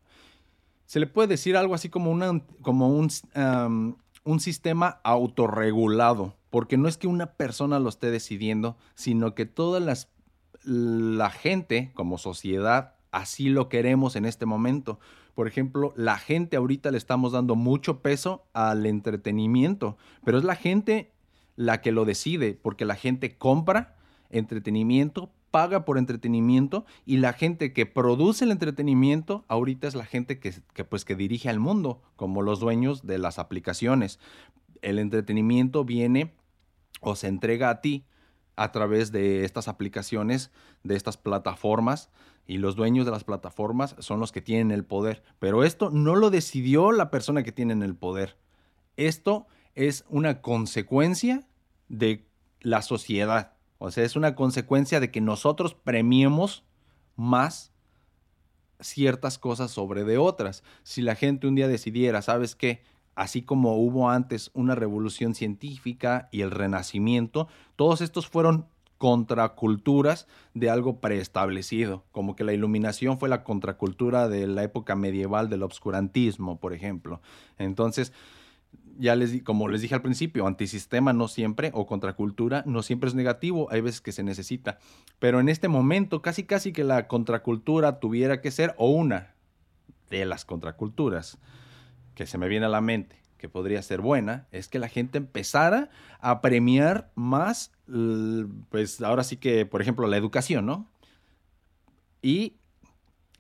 [0.92, 2.20] se le puede decir algo así como,
[2.62, 3.10] como un,
[4.26, 9.80] un sistema autorregulado, porque no es que una persona lo esté decidiendo, sino que toda
[9.80, 10.10] las,
[10.66, 15.00] la gente como sociedad así lo queremos en este momento.
[15.34, 20.56] Por ejemplo, la gente ahorita le estamos dando mucho peso al entretenimiento, pero es la
[20.56, 21.14] gente
[21.56, 23.96] la que lo decide, porque la gente compra
[24.30, 30.40] entretenimiento paga por entretenimiento y la gente que produce el entretenimiento ahorita es la gente
[30.40, 30.54] que,
[30.86, 34.20] pues, que dirige al mundo, como los dueños de las aplicaciones.
[34.82, 36.34] El entretenimiento viene
[37.02, 38.06] o se entrega a ti
[38.56, 40.52] a través de estas aplicaciones,
[40.84, 42.10] de estas plataformas,
[42.48, 45.24] y los dueños de las plataformas son los que tienen el poder.
[45.40, 48.38] Pero esto no lo decidió la persona que tiene el poder.
[48.98, 51.46] Esto es una consecuencia
[51.88, 52.26] de
[52.60, 53.54] la sociedad.
[53.84, 56.64] O sea, es una consecuencia de que nosotros premiemos
[57.16, 57.72] más
[58.80, 60.64] ciertas cosas sobre de otras.
[60.84, 62.84] Si la gente un día decidiera, ¿sabes qué?
[63.16, 68.68] Así como hubo antes una revolución científica y el renacimiento, todos estos fueron
[69.00, 75.50] contraculturas de algo preestablecido, como que la iluminación fue la contracultura de la época medieval
[75.50, 77.20] del obscurantismo, por ejemplo.
[77.58, 78.14] Entonces,
[78.98, 83.16] ya les como les dije al principio, antisistema no siempre o contracultura no siempre es
[83.16, 84.78] negativo, hay veces que se necesita.
[85.20, 89.34] Pero en este momento casi casi que la contracultura tuviera que ser o una
[90.10, 91.38] de las contraculturas
[92.16, 95.18] que se me viene a la mente que podría ser buena, es que la gente
[95.18, 97.72] empezara a premiar más,
[98.70, 100.88] pues ahora sí que, por ejemplo, la educación, ¿no?
[102.22, 102.58] Y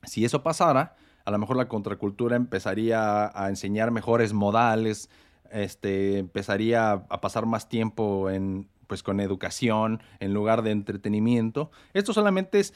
[0.03, 0.95] si eso pasara,
[1.31, 5.09] a lo mejor la contracultura empezaría a enseñar mejores modales,
[5.49, 11.71] este, empezaría a pasar más tiempo en, pues, con educación en lugar de entretenimiento.
[11.93, 12.73] Esto solamente es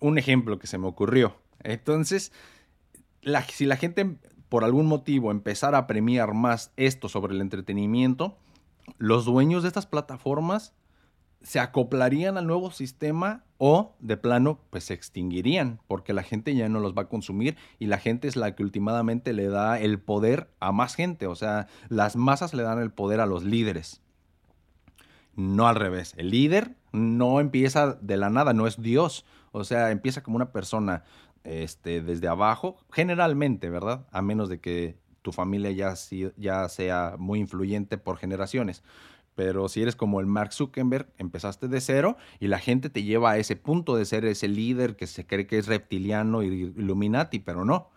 [0.00, 1.36] un ejemplo que se me ocurrió.
[1.62, 2.32] Entonces,
[3.48, 8.36] si la gente por algún motivo empezara a premiar más esto sobre el entretenimiento,
[8.98, 10.74] los dueños de estas plataformas
[11.42, 16.70] se acoplarían al nuevo sistema o de plano pues se extinguirían porque la gente ya
[16.70, 20.00] no los va a consumir y la gente es la que últimamente le da el
[20.00, 24.00] poder a más gente, o sea, las masas le dan el poder a los líderes.
[25.36, 29.90] No al revés, el líder no empieza de la nada, no es Dios, o sea,
[29.90, 31.04] empieza como una persona
[31.44, 34.06] este, desde abajo, generalmente, ¿verdad?
[34.10, 35.94] A menos de que tu familia ya,
[36.38, 38.82] ya sea muy influyente por generaciones.
[39.40, 43.30] Pero si eres como el Mark Zuckerberg, empezaste de cero y la gente te lleva
[43.30, 47.38] a ese punto de ser ese líder que se cree que es reptiliano y Illuminati,
[47.38, 47.88] pero no.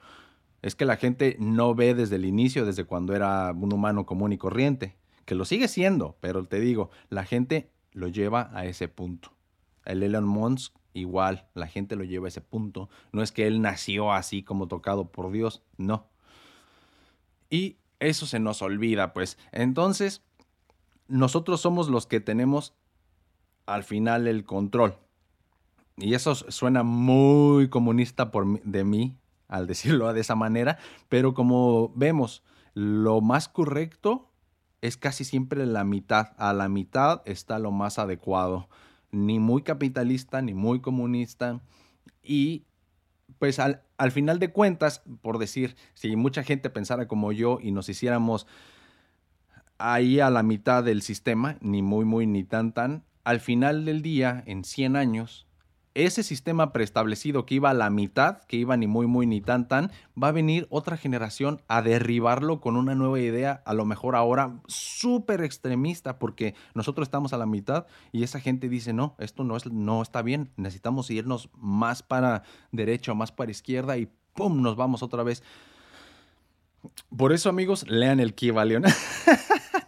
[0.61, 4.31] Es que la gente no ve desde el inicio, desde cuando era un humano común
[4.31, 8.87] y corriente, que lo sigue siendo, pero te digo, la gente lo lleva a ese
[8.87, 9.33] punto.
[9.83, 12.87] El Elon Musk igual, la gente lo lleva a ese punto.
[13.11, 16.07] No es que él nació así como tocado por Dios, no.
[17.49, 19.37] Y eso se nos olvida, pues.
[19.51, 20.21] Entonces,
[21.07, 22.73] nosotros somos los que tenemos
[23.65, 24.97] al final el control.
[25.97, 31.91] Y eso suena muy comunista por, de mí al decirlo de esa manera, pero como
[31.95, 34.31] vemos, lo más correcto
[34.81, 36.33] es casi siempre la mitad.
[36.37, 38.67] A la mitad está lo más adecuado.
[39.11, 41.61] Ni muy capitalista, ni muy comunista.
[42.21, 42.65] Y
[43.39, 47.71] pues al, al final de cuentas, por decir, si mucha gente pensara como yo y
[47.71, 48.47] nos hiciéramos
[49.77, 54.01] ahí a la mitad del sistema, ni muy, muy, ni tan, tan, al final del
[54.01, 55.47] día, en 100 años,
[55.95, 59.67] ese sistema preestablecido que iba a la mitad, que iba ni muy, muy, ni tan,
[59.67, 64.15] tan, va a venir otra generación a derribarlo con una nueva idea, a lo mejor
[64.15, 69.43] ahora súper extremista, porque nosotros estamos a la mitad y esa gente dice, no, esto
[69.43, 74.61] no, es, no está bien, necesitamos irnos más para derecha más para izquierda y ¡pum!
[74.61, 75.43] nos vamos otra vez.
[77.15, 78.83] Por eso, amigos, lean el Kivalion.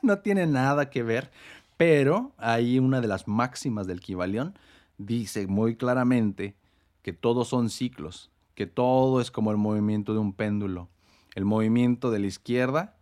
[0.06, 1.32] no tiene nada que ver,
[1.78, 4.58] pero ahí una de las máximas del Kibalión
[4.98, 6.56] dice muy claramente
[7.02, 10.90] que todos son ciclos, que todo es como el movimiento de un péndulo.
[11.36, 12.96] El movimiento de la izquierda,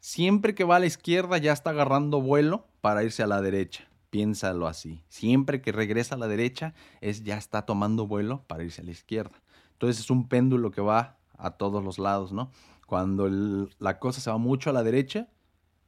[0.00, 3.88] siempre que va a la izquierda ya está agarrando vuelo para irse a la derecha.
[4.10, 5.02] Piénsalo así.
[5.08, 8.90] Siempre que regresa a la derecha es ya está tomando vuelo para irse a la
[8.90, 9.40] izquierda.
[9.72, 12.50] Entonces es un péndulo que va a todos los lados, ¿no?
[12.86, 13.28] Cuando
[13.78, 15.28] la cosa se va mucho a la derecha,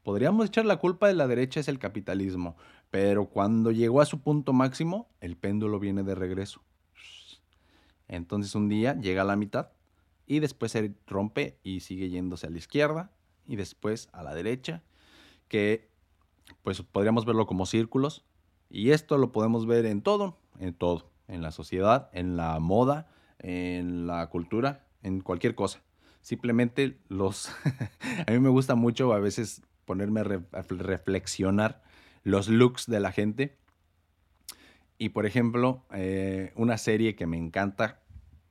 [0.08, 2.56] Podríamos echar la culpa de la derecha es el capitalismo,
[2.90, 6.62] pero cuando llegó a su punto máximo, el péndulo viene de regreso.
[8.08, 9.68] Entonces un día llega a la mitad
[10.26, 13.12] y después se rompe y sigue yéndose a la izquierda
[13.46, 14.82] y después a la derecha,
[15.46, 15.90] que
[16.62, 18.24] pues podríamos verlo como círculos
[18.70, 23.10] y esto lo podemos ver en todo, en todo, en la sociedad, en la moda,
[23.40, 25.82] en la cultura, en cualquier cosa.
[26.22, 27.50] Simplemente los...
[28.26, 31.82] a mí me gusta mucho a veces ponerme a, reflexionar
[32.22, 33.56] los looks de la gente.
[34.98, 38.02] Y por ejemplo, eh, una serie que me encanta,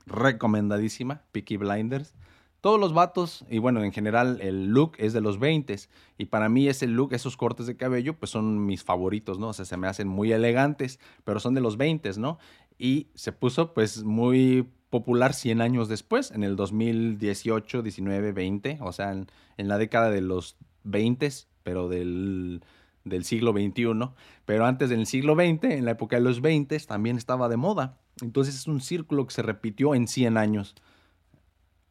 [0.08, 2.16] recomendadísima, Peaky Blinders.
[2.60, 5.76] Todos los vatos, y bueno, en general el look es de los 20
[6.18, 9.50] y para mí ese look, esos cortes de cabello, pues son mis favoritos, ¿no?
[9.50, 12.40] O sea, se me hacen muy elegantes, pero son de los 20, ¿no?
[12.80, 18.92] Y se puso pues muy popular 100 años después, en el 2018, 19, 20, o
[18.92, 21.30] sea, en, en la década de los 20,
[21.64, 22.64] pero del,
[23.04, 24.10] del siglo XXI.
[24.46, 27.98] Pero antes del siglo XX, en la época de los 20, también estaba de moda.
[28.22, 30.76] Entonces es un círculo que se repitió en 100 años.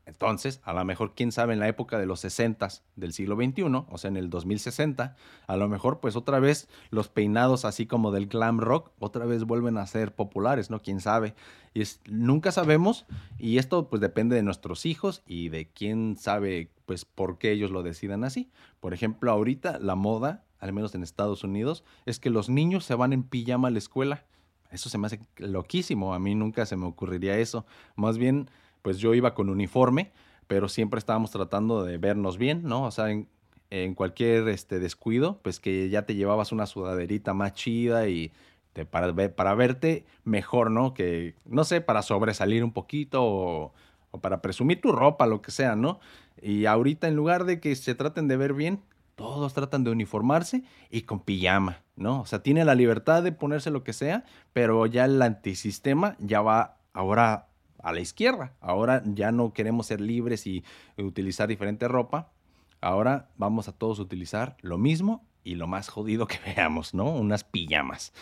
[0.07, 3.63] Entonces, a lo mejor, quién sabe, en la época de los 60 del siglo XXI,
[3.65, 5.17] o sea, en el 2060,
[5.49, 9.43] a lo mejor, pues otra vez los peinados así como del glam rock, otra vez
[9.43, 10.81] vuelven a ser populares, ¿no?
[10.81, 11.35] Quién sabe.
[11.75, 13.05] Y es, nunca sabemos,
[13.37, 17.73] y esto pues depende de nuestros hijos y de quién sabe, pues, por qué ellos
[17.73, 18.49] lo decidan así.
[18.79, 22.95] Por ejemplo, ahorita la moda, al menos en Estados Unidos, es que los niños se
[22.95, 24.25] van en pijama a la escuela.
[24.71, 27.67] Eso se me hace loquísimo, a mí nunca se me ocurriría eso.
[27.97, 28.49] Más bien
[28.87, 30.13] pues yo iba con uniforme,
[30.47, 32.85] pero siempre estábamos tratando de vernos bien, ¿no?
[32.85, 38.07] O sea, en, cualquier este, descuido, pues que ya te llevabas una sudaderita más chida
[38.07, 38.31] y
[38.75, 40.95] te, para, para verte mejor, ¿no?
[40.95, 43.73] Que, no sé, para sobresalir un poquito o,
[44.13, 45.99] o para presumir tu ropa, lo que sea, ¿no?
[46.41, 48.85] Y ahorita en lugar de que se traten de ver bien,
[49.17, 52.21] todos tratan de uniformarse y con pijama, ¿no?
[52.21, 56.41] O sea, tiene la libertad de ponerse lo que sea, pero ya el antisistema ya
[56.41, 57.49] va ahora
[57.83, 58.55] a la izquierda.
[58.61, 60.65] Ahora ya no queremos ser libres y
[60.97, 62.33] utilizar diferente ropa.
[62.81, 67.07] Ahora vamos a todos utilizar lo mismo y lo más jodido que veamos, ¿no?
[67.07, 68.13] Unas pijamas.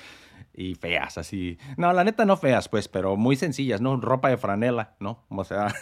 [0.52, 1.58] Y feas, así.
[1.76, 3.96] No, la neta no feas, pues, pero muy sencillas, ¿no?
[3.96, 5.24] Ropa de franela, ¿no?
[5.28, 5.74] O sea,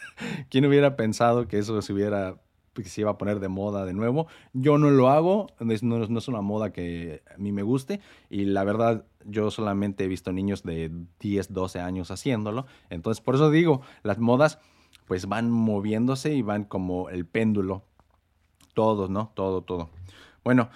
[0.50, 2.36] ¿quién hubiera pensado que eso se hubiera
[2.84, 4.26] se iba a poner de moda de nuevo.
[4.52, 5.74] Yo no lo hago, no,
[6.08, 10.08] no, es una moda que a mí me guste y la verdad yo solamente he
[10.08, 10.90] visto niños de
[11.20, 12.66] 10, 12 años haciéndolo.
[12.88, 14.58] Entonces, por eso digo, las modas
[15.06, 17.84] pues van moviéndose y van como el péndulo.
[18.74, 19.32] Todos, ¿no?
[19.34, 19.90] Todo, todo.
[20.44, 20.70] Bueno,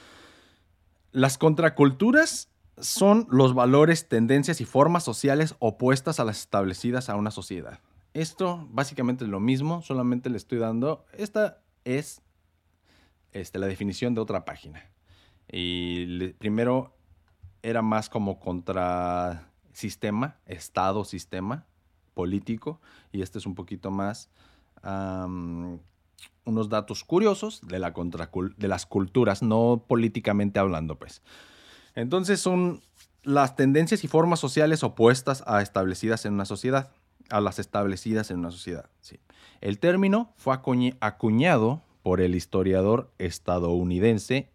[1.12, 7.30] las contraculturas son los valores, tendencias y formas sociales opuestas a las establecidas a una
[7.30, 7.78] sociedad.
[8.12, 12.20] Esto básicamente es lo mismo, solamente le estoy dando, esta es
[13.32, 14.88] este, la definición de otra página.
[15.50, 16.96] Y primero
[17.64, 21.64] era más como contra sistema, Estado, sistema
[22.12, 24.30] político, y este es un poquito más
[26.44, 27.94] unos datos curiosos de, la
[28.56, 31.22] de las culturas, no políticamente hablando, pues.
[31.94, 32.82] Entonces son
[33.22, 36.90] las tendencias y formas sociales opuestas a establecidas en una sociedad,
[37.30, 38.90] a las establecidas en una sociedad.
[39.62, 40.54] El término fue
[41.00, 44.50] acuñado por el historiador estadounidense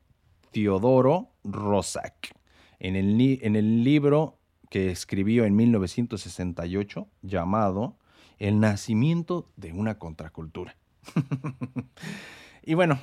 [0.51, 2.38] Teodoro Rosak
[2.79, 4.37] en el, libro
[4.69, 7.97] que escribió en 1968 llamado
[8.37, 10.75] El nacimiento de una contracultura.
[12.63, 12.99] y bueno,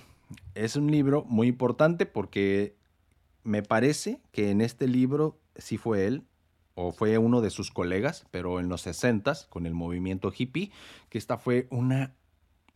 [0.55, 2.77] es un libro muy importante porque
[3.45, 6.25] me parece que en este libro sí fue él
[6.75, 10.71] o fue uno de sus colegas, pero en los 60 con el movimiento hippie,
[11.09, 12.15] que esta fue una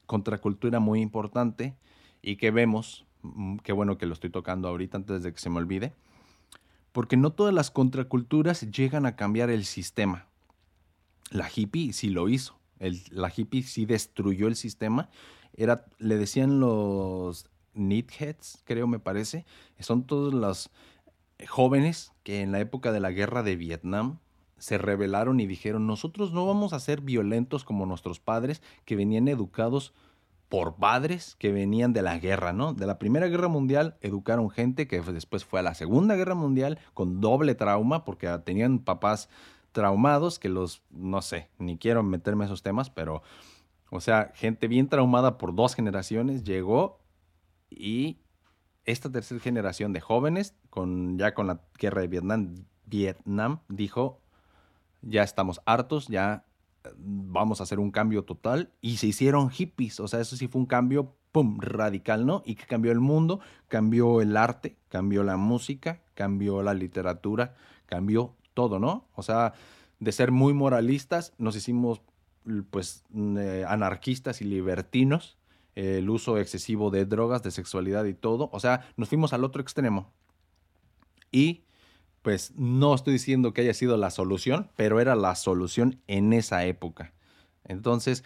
[0.06, 1.76] contracultura muy importante
[2.22, 5.50] y que vemos, mm, qué bueno que lo estoy tocando ahorita antes de que se
[5.50, 5.92] me olvide,
[6.92, 10.26] porque no todas las contraculturas llegan a cambiar el sistema.
[11.30, 15.08] La hippie sí lo hizo, el, la hippie sí destruyó el sistema,
[15.56, 19.44] era, le decían los Needheads, creo me parece,
[19.78, 20.70] son todos los
[21.48, 24.18] jóvenes que en la época de la guerra de Vietnam
[24.58, 29.28] se rebelaron y dijeron, nosotros no vamos a ser violentos como nuestros padres que venían
[29.28, 29.94] educados
[30.50, 32.74] por padres que venían de la guerra, ¿no?
[32.74, 36.80] De la Primera Guerra Mundial educaron gente que después fue a la Segunda Guerra Mundial
[36.92, 39.28] con doble trauma porque tenían papás
[39.70, 43.22] traumados que los, no sé, ni quiero meterme en esos temas, pero,
[43.90, 46.98] o sea, gente bien traumada por dos generaciones llegó
[47.70, 48.18] y
[48.84, 54.20] esta tercera generación de jóvenes, con, ya con la guerra de Vietnam, Vietnam dijo,
[55.00, 56.44] ya estamos hartos, ya
[56.96, 58.72] vamos a hacer un cambio total.
[58.80, 62.42] Y se hicieron hippies, o sea, eso sí fue un cambio, ¡pum!, radical, ¿no?
[62.44, 67.54] Y que cambió el mundo, cambió el arte, cambió la música, cambió la literatura,
[67.86, 69.08] cambió todo, ¿no?
[69.14, 69.54] O sea,
[69.98, 72.00] de ser muy moralistas, nos hicimos
[72.70, 75.36] pues eh, anarquistas y libertinos
[75.74, 78.50] el uso excesivo de drogas, de sexualidad y todo.
[78.52, 80.12] O sea, nos fuimos al otro extremo.
[81.32, 81.62] Y
[82.22, 86.64] pues no estoy diciendo que haya sido la solución, pero era la solución en esa
[86.64, 87.12] época.
[87.64, 88.24] Entonces,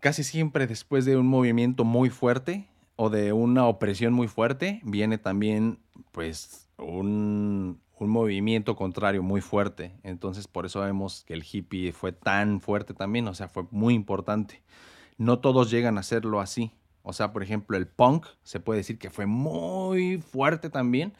[0.00, 5.18] casi siempre después de un movimiento muy fuerte o de una opresión muy fuerte, viene
[5.18, 5.78] también
[6.12, 9.92] pues un, un movimiento contrario muy fuerte.
[10.02, 13.94] Entonces, por eso vemos que el hippie fue tan fuerte también, o sea, fue muy
[13.94, 14.62] importante
[15.18, 16.72] no todos llegan a hacerlo así.
[17.02, 21.12] O sea, por ejemplo, el punk se puede decir que fue muy fuerte también,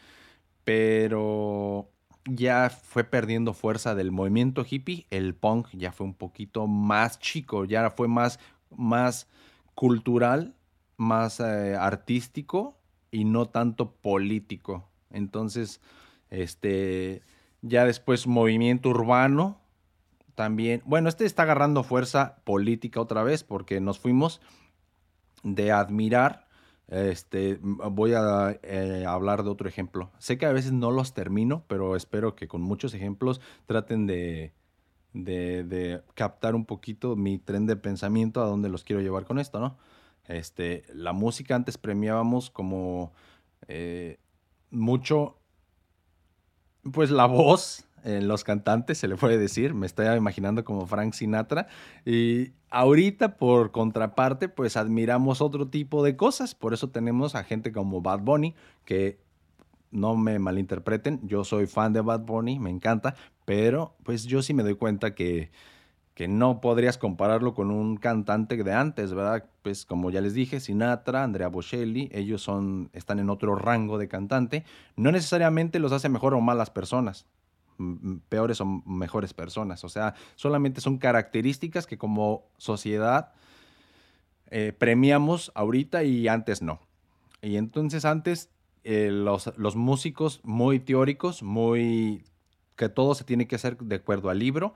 [0.65, 1.91] pero
[2.25, 5.07] ya fue perdiendo fuerza del movimiento hippie.
[5.11, 8.39] El punk ya fue un poquito más chico, ya fue más,
[8.71, 9.29] más
[9.75, 10.55] cultural,
[10.97, 12.79] más eh, artístico
[13.11, 14.89] y no tanto político.
[15.11, 15.81] Entonces,
[16.31, 17.23] este,
[17.63, 19.61] ya después movimiento urbano
[20.35, 24.41] también, bueno, este está agarrando fuerza política otra vez porque nos fuimos
[25.45, 26.44] de admirar,
[26.89, 30.11] este, voy a eh, hablar de otro ejemplo.
[30.19, 34.53] Sé que a veces no los termino, pero espero que con muchos ejemplos traten de,
[35.15, 39.61] de, captar un poquito mi tren de pensamiento a dónde los quiero llevar con esto,
[39.61, 39.79] ¿no?
[40.27, 43.13] Este, la música antes premiábamos como
[43.69, 44.19] eh,
[44.71, 45.37] mucho,
[46.93, 49.75] pues la voz, en los cantantes, se le puede decir.
[49.75, 51.67] Me estoy imaginando como Frank Sinatra.
[52.05, 56.55] Y ahorita, por contraparte, pues admiramos otro tipo de cosas.
[56.55, 59.19] Por eso tenemos a gente como Bad Bunny, que
[59.95, 64.53] no me malinterpreten, yo soy fan de Bad Bunny, me encanta, pero pues yo sí
[64.53, 65.53] me doy cuenta que,
[66.15, 69.49] que no podrías compararlo con un cantante de antes, ¿verdad?
[69.63, 74.09] Pues como ya les dije, Sinatra, Andrea Bocelli, ellos son, están en otro rango de
[74.09, 74.65] cantante.
[74.97, 77.27] No necesariamente los hace mejor o malas personas,
[78.29, 79.85] peores o mejores personas.
[79.85, 83.33] O sea, solamente son características que como sociedad
[84.51, 86.81] eh, premiamos ahorita y antes no.
[87.43, 88.51] Y entonces antes
[88.85, 92.25] eh, los, los, músicos muy teóricos, muy
[92.77, 94.75] que todo se tiene que hacer de acuerdo al libro,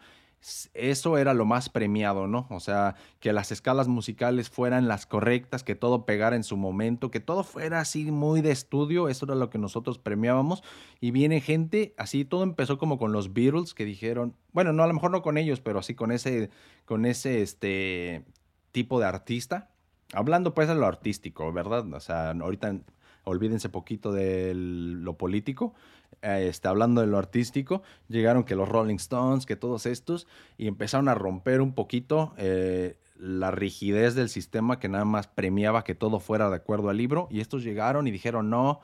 [0.75, 2.47] eso era lo más premiado, ¿no?
[2.51, 7.11] O sea, que las escalas musicales fueran las correctas, que todo pegara en su momento,
[7.11, 10.63] que todo fuera así muy de estudio, eso era lo que nosotros premiábamos.
[11.01, 14.87] Y viene gente, así todo empezó como con los Beatles que dijeron, bueno, no, a
[14.87, 16.51] lo mejor no con ellos, pero así con ese,
[16.85, 18.25] con ese este,
[18.71, 19.71] tipo de artista.
[20.13, 21.93] Hablando pues de lo artístico, ¿verdad?
[21.93, 22.81] O sea, ahorita
[23.25, 25.75] olvídense poquito de lo político,
[26.23, 30.67] eh, este, hablando de lo artístico, llegaron que los Rolling Stones, que todos estos, y
[30.67, 35.95] empezaron a romper un poquito eh, la rigidez del sistema que nada más premiaba que
[35.95, 38.81] todo fuera de acuerdo al libro, y estos llegaron y dijeron, no,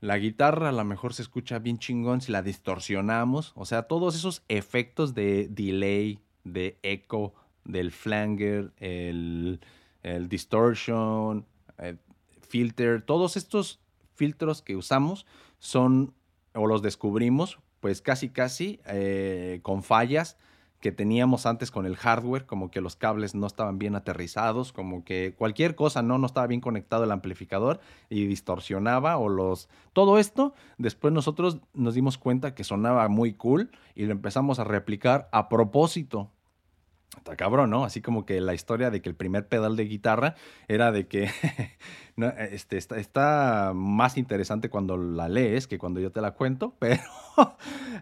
[0.00, 4.14] la guitarra a lo mejor se escucha bien chingón si la distorsionamos, o sea, todos
[4.14, 7.34] esos efectos de delay, de eco,
[7.64, 9.60] del flanger, el,
[10.02, 11.44] el distortion,
[11.78, 11.98] el
[12.46, 13.80] filter, todos estos
[14.14, 15.26] filtros que usamos
[15.58, 16.14] son
[16.56, 20.36] o los descubrimos, pues casi casi eh, con fallas
[20.80, 25.04] que teníamos antes con el hardware, como que los cables no estaban bien aterrizados, como
[25.04, 27.80] que cualquier cosa no, no estaba bien conectado el amplificador
[28.10, 29.68] y distorsionaba o los...
[29.92, 34.64] Todo esto, después nosotros nos dimos cuenta que sonaba muy cool y lo empezamos a
[34.64, 36.30] replicar a propósito
[37.16, 37.84] Está cabrón, ¿no?
[37.84, 40.34] Así como que la historia de que el primer pedal de guitarra
[40.68, 41.28] era de que
[42.50, 47.02] este, está, más interesante cuando la lees que cuando yo te la cuento, pero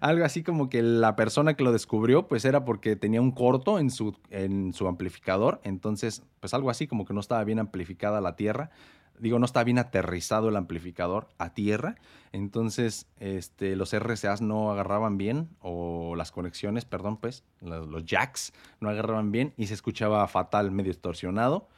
[0.00, 3.78] algo así como que la persona que lo descubrió pues era porque tenía un corto
[3.78, 8.20] en su, en su amplificador, entonces pues algo así como que no estaba bien amplificada
[8.20, 8.70] la tierra
[9.18, 11.96] digo, no está bien aterrizado el amplificador a tierra,
[12.32, 18.88] entonces este, los RCAs no agarraban bien, o las conexiones, perdón, pues, los, jacks no
[18.88, 21.68] agarraban bien y se escuchaba fatal, medio distorsionado.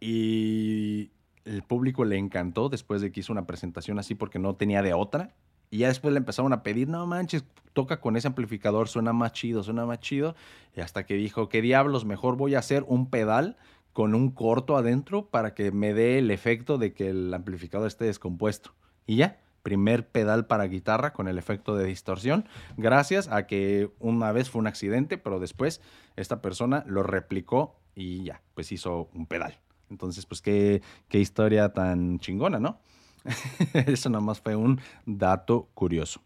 [0.00, 1.10] Y
[1.44, 4.94] el público le encantó después de que hizo una presentación así porque no tenía de
[4.94, 5.34] otra.
[5.72, 9.32] Y ya después le empezaron a pedir, no manches, toca con ese amplificador, suena más
[9.32, 10.34] chido, suena más chido.
[10.74, 12.04] Y hasta que dijo, ¿qué diablos?
[12.04, 13.56] Mejor voy a hacer un pedal
[14.00, 18.06] con un corto adentro para que me dé el efecto de que el amplificador esté
[18.06, 18.72] descompuesto.
[19.06, 22.48] Y ya, primer pedal para guitarra con el efecto de distorsión,
[22.78, 25.82] gracias a que una vez fue un accidente, pero después
[26.16, 29.58] esta persona lo replicó y ya, pues hizo un pedal.
[29.90, 30.80] Entonces, pues qué,
[31.10, 32.80] qué historia tan chingona, ¿no?
[33.74, 36.22] Eso nada más fue un dato curioso.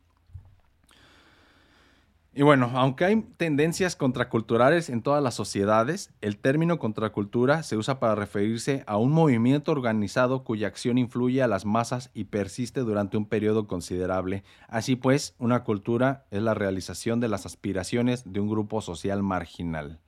[2.36, 8.00] Y bueno, aunque hay tendencias contraculturales en todas las sociedades, el término contracultura se usa
[8.00, 13.16] para referirse a un movimiento organizado cuya acción influye a las masas y persiste durante
[13.16, 14.42] un periodo considerable.
[14.66, 20.00] Así pues, una cultura es la realización de las aspiraciones de un grupo social marginal,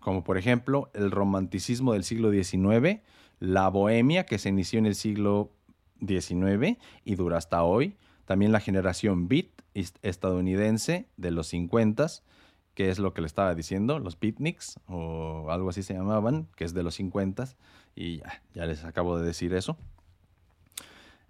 [0.00, 3.00] como por ejemplo el romanticismo del siglo XIX,
[3.40, 5.50] la bohemia que se inició en el siglo
[6.06, 9.48] XIX y dura hasta hoy, también la generación beat
[10.02, 12.06] estadounidense de los 50,
[12.74, 16.64] que es lo que le estaba diciendo, los beatniks o algo así se llamaban, que
[16.64, 17.48] es de los 50
[17.94, 18.18] y
[18.54, 19.76] ya, les acabo de decir eso.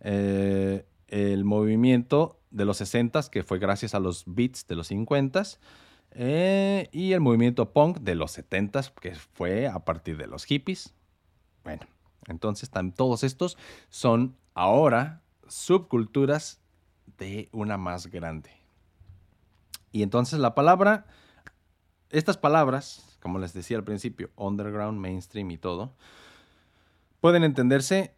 [0.01, 5.43] Eh, el movimiento de los 60 que fue gracias a los beats de los 50
[6.13, 10.95] eh, y el movimiento punk de los 70 que fue a partir de los hippies.
[11.65, 11.83] Bueno,
[12.27, 16.61] entonces todos estos son ahora subculturas
[17.19, 18.51] de una más grande.
[19.93, 21.07] Y entonces la palabra,
[22.11, 25.95] estas palabras, como les decía al principio, underground, mainstream y todo,
[27.21, 28.15] pueden entenderse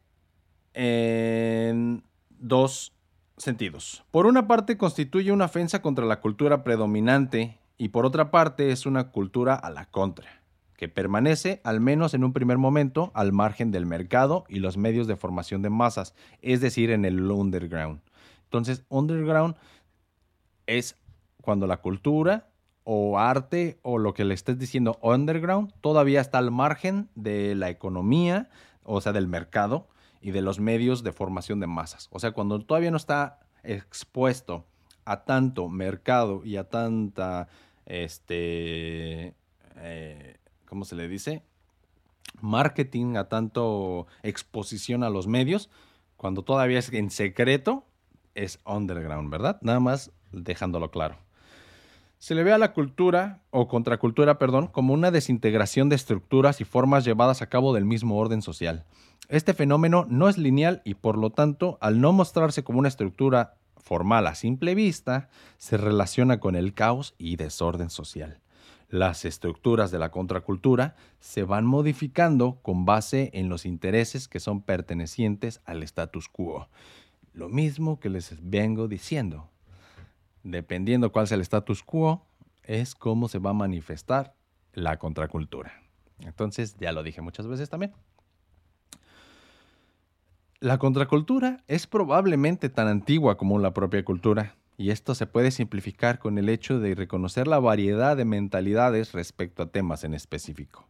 [0.73, 2.93] en dos
[3.37, 4.05] sentidos.
[4.11, 8.87] Por una parte constituye una ofensa contra la cultura predominante y por otra parte es
[8.87, 10.43] una cultura a la contra,
[10.77, 15.07] que permanece, al menos en un primer momento, al margen del mercado y los medios
[15.07, 18.01] de formación de masas, es decir, en el underground.
[18.59, 19.57] Entonces, underground
[20.67, 20.97] es
[21.43, 22.49] cuando la cultura
[22.85, 27.69] o arte o lo que le estés diciendo underground todavía está al margen de la
[27.69, 28.49] economía,
[28.85, 29.89] o sea, del mercado
[30.21, 32.09] y de los medios de formación de masas.
[32.13, 34.65] O sea, cuando todavía no está expuesto
[35.05, 37.49] a tanto mercado y a tanta,
[37.87, 39.35] este,
[39.77, 40.37] eh,
[40.67, 41.43] ¿cómo se le dice?
[42.41, 45.71] Marketing, a tanto exposición a los medios,
[46.17, 47.85] cuando todavía es en secreto,
[48.37, 49.59] es underground, ¿verdad?
[49.63, 51.17] Nada más dejándolo claro.
[52.19, 56.65] Se le ve a la cultura, o contracultura, perdón, como una desintegración de estructuras y
[56.65, 58.85] formas llevadas a cabo del mismo orden social.
[59.29, 63.55] Este fenómeno no es lineal y por lo tanto, al no mostrarse como una estructura
[63.77, 65.29] formal a simple vista,
[65.59, 68.41] se relaciona con el caos y desorden social.
[68.89, 74.63] Las estructuras de la contracultura se van modificando con base en los intereses que son
[74.63, 76.69] pertenecientes al status quo
[77.37, 79.51] lo mismo que les vengo diciendo.
[80.43, 82.27] Dependiendo cuál sea el status quo,
[82.63, 84.35] es cómo se va a manifestar
[84.73, 85.83] la contracultura.
[86.21, 87.93] Entonces, ya lo dije muchas veces también.
[90.61, 96.19] La contracultura es probablemente tan antigua como la propia cultura, y esto se puede simplificar
[96.19, 100.89] con el hecho de reconocer la variedad de mentalidades respecto a temas en específico.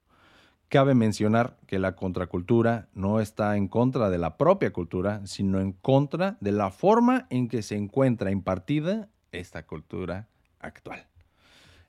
[0.69, 5.73] Cabe mencionar que la contracultura no está en contra de la propia cultura, sino en
[5.73, 10.27] contra de la forma en que se encuentra impartida esta cultura
[10.59, 11.07] actual.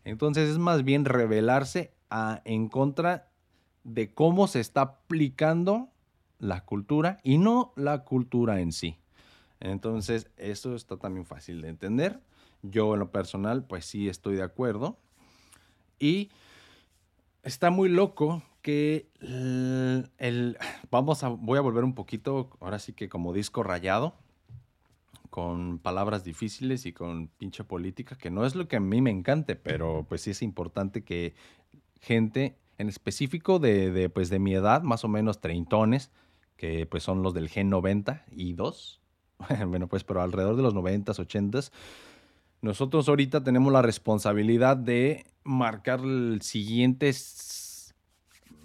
[0.04, 1.92] Entonces es más bien revelarse
[2.46, 3.30] en contra
[3.84, 5.90] de cómo se está aplicando
[6.40, 9.00] la cultura y no la cultura en sí.
[9.60, 12.20] Entonces eso está también fácil de entender.
[12.62, 14.98] Yo en lo personal pues sí estoy de acuerdo.
[16.00, 16.30] Y
[17.42, 20.58] está muy loco que el,
[20.92, 24.16] vamos a voy a volver un poquito ahora sí que como disco rayado
[25.30, 29.10] con palabras difíciles y con pinche política que no es lo que a mí me
[29.10, 31.34] encante pero pues sí es importante que
[32.02, 36.12] gente en específico de, pues de mi edad más o menos treintones
[36.58, 39.00] que pues son los del Gen 90 y 2
[39.68, 41.72] bueno pues pero alrededor de los 90s 80s
[42.60, 47.14] nosotros ahorita tenemos la responsabilidad de marcar el siguiente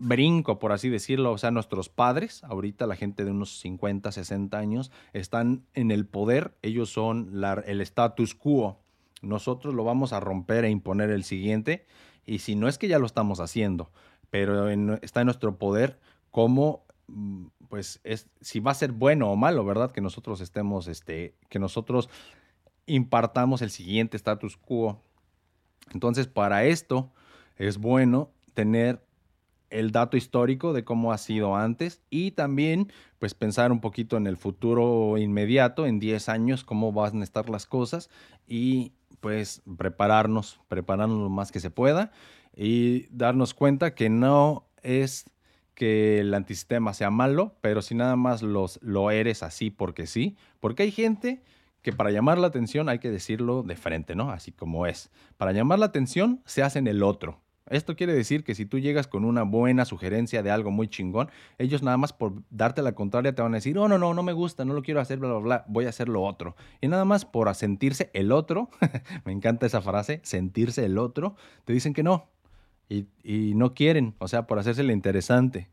[0.02, 1.32] brinco, por así decirlo.
[1.32, 6.06] O sea, nuestros padres, ahorita la gente de unos 50, 60 años, están en el
[6.06, 6.54] poder.
[6.62, 7.32] Ellos son
[7.66, 8.78] el status quo.
[9.22, 11.86] Nosotros lo vamos a romper e imponer el siguiente.
[12.26, 13.90] Y si no es que ya lo estamos haciendo,
[14.30, 14.68] pero
[15.02, 15.98] está en nuestro poder
[16.30, 19.92] cómo mm, pues es si va a ser bueno o malo, ¿verdad?
[19.92, 22.10] Que nosotros estemos, este, que nosotros
[22.86, 25.00] impartamos el siguiente status quo.
[25.92, 27.10] Entonces, para esto
[27.56, 29.02] es bueno tener
[29.72, 34.26] el dato histórico de cómo ha sido antes y también pues pensar un poquito en
[34.26, 38.10] el futuro inmediato, en 10 años, cómo van a estar las cosas
[38.46, 42.12] y pues prepararnos, prepararnos lo más que se pueda
[42.54, 45.30] y darnos cuenta que no es
[45.74, 50.36] que el antisistema sea malo, pero si nada más los, lo eres así porque sí,
[50.60, 51.42] porque hay gente
[51.82, 54.30] que para llamar la atención hay que decirlo de frente, ¿no?
[54.30, 55.10] Así como es.
[55.36, 57.41] Para llamar la atención se hace en el otro.
[57.72, 61.30] Esto quiere decir que si tú llegas con una buena sugerencia de algo muy chingón,
[61.56, 64.22] ellos nada más por darte la contraria te van a decir, oh, no, no, no
[64.22, 66.54] me gusta, no lo quiero hacer, bla, bla, bla, voy a hacer lo otro.
[66.82, 68.68] Y nada más por sentirse el otro,
[69.24, 72.28] me encanta esa frase, sentirse el otro, te dicen que no.
[72.88, 75.70] Y, no quieren, o sea, por hacerse lo interesante.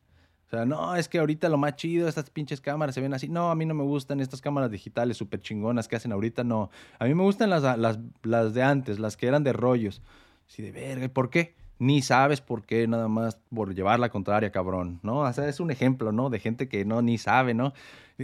[0.47, 3.28] O sea, no, es que ahorita lo más chido, estas pinches cámaras se ven así.
[3.28, 6.70] No, a mí no me gustan estas cámaras digitales súper chingonas que hacen ahorita, no.
[6.97, 10.02] A mí me gustan las, las, las de antes, las que eran de rollos.
[10.47, 11.56] Así de verga, ¿por qué?
[11.80, 15.21] Ni sabes por qué, nada más por llevar la contraria, cabrón, ¿no?
[15.21, 16.30] O sea, es un ejemplo, ¿no?
[16.30, 17.73] De gente que no ni sabe, ¿no?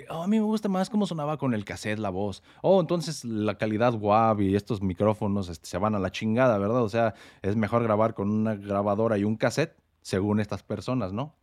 [0.09, 2.43] Oh, a mí me gusta más cómo sonaba con el cassette la voz.
[2.61, 6.83] Oh, entonces la calidad guap y estos micrófonos este, se van a la chingada, ¿verdad?
[6.83, 11.33] O sea, es mejor grabar con una grabadora y un cassette, según estas personas, ¿no?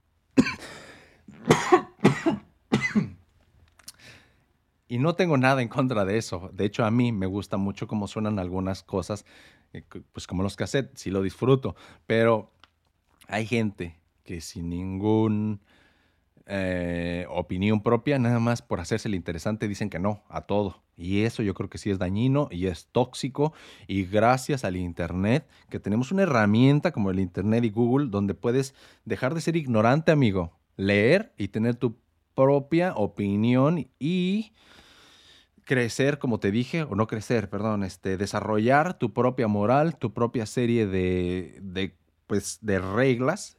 [4.93, 6.51] Y no tengo nada en contra de eso.
[6.53, 9.25] De hecho, a mí me gusta mucho cómo suenan algunas cosas,
[9.73, 9.83] eh,
[10.13, 11.75] pues como los cassettes, sí lo disfruto.
[12.07, 12.53] Pero
[13.27, 15.63] hay gente que sin ningún
[16.45, 20.83] eh, opinión propia, nada más por hacerse el interesante, dicen que no a todo.
[20.95, 23.55] Y eso yo creo que sí es dañino y es tóxico.
[23.87, 28.75] Y gracias al Internet, que tenemos una herramienta como el Internet y Google, donde puedes
[29.07, 31.97] dejar de ser ignorante, amigo leer y tener tu
[32.35, 34.53] propia opinión y
[35.65, 40.47] crecer, como te dije, o no crecer, perdón, este, desarrollar tu propia moral, tu propia
[40.47, 41.97] serie de, de,
[42.27, 43.59] pues, de reglas,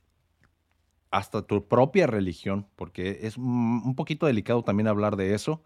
[1.12, 5.62] hasta tu propia religión, porque es un poquito delicado también hablar de eso,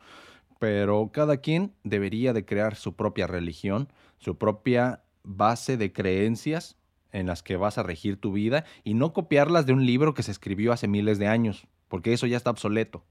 [0.60, 6.78] pero cada quien debería de crear su propia religión, su propia base de creencias
[7.12, 10.24] en las que vas a regir tu vida y no copiarlas de un libro que
[10.24, 13.06] se escribió hace miles de años, porque eso ya está obsoleto.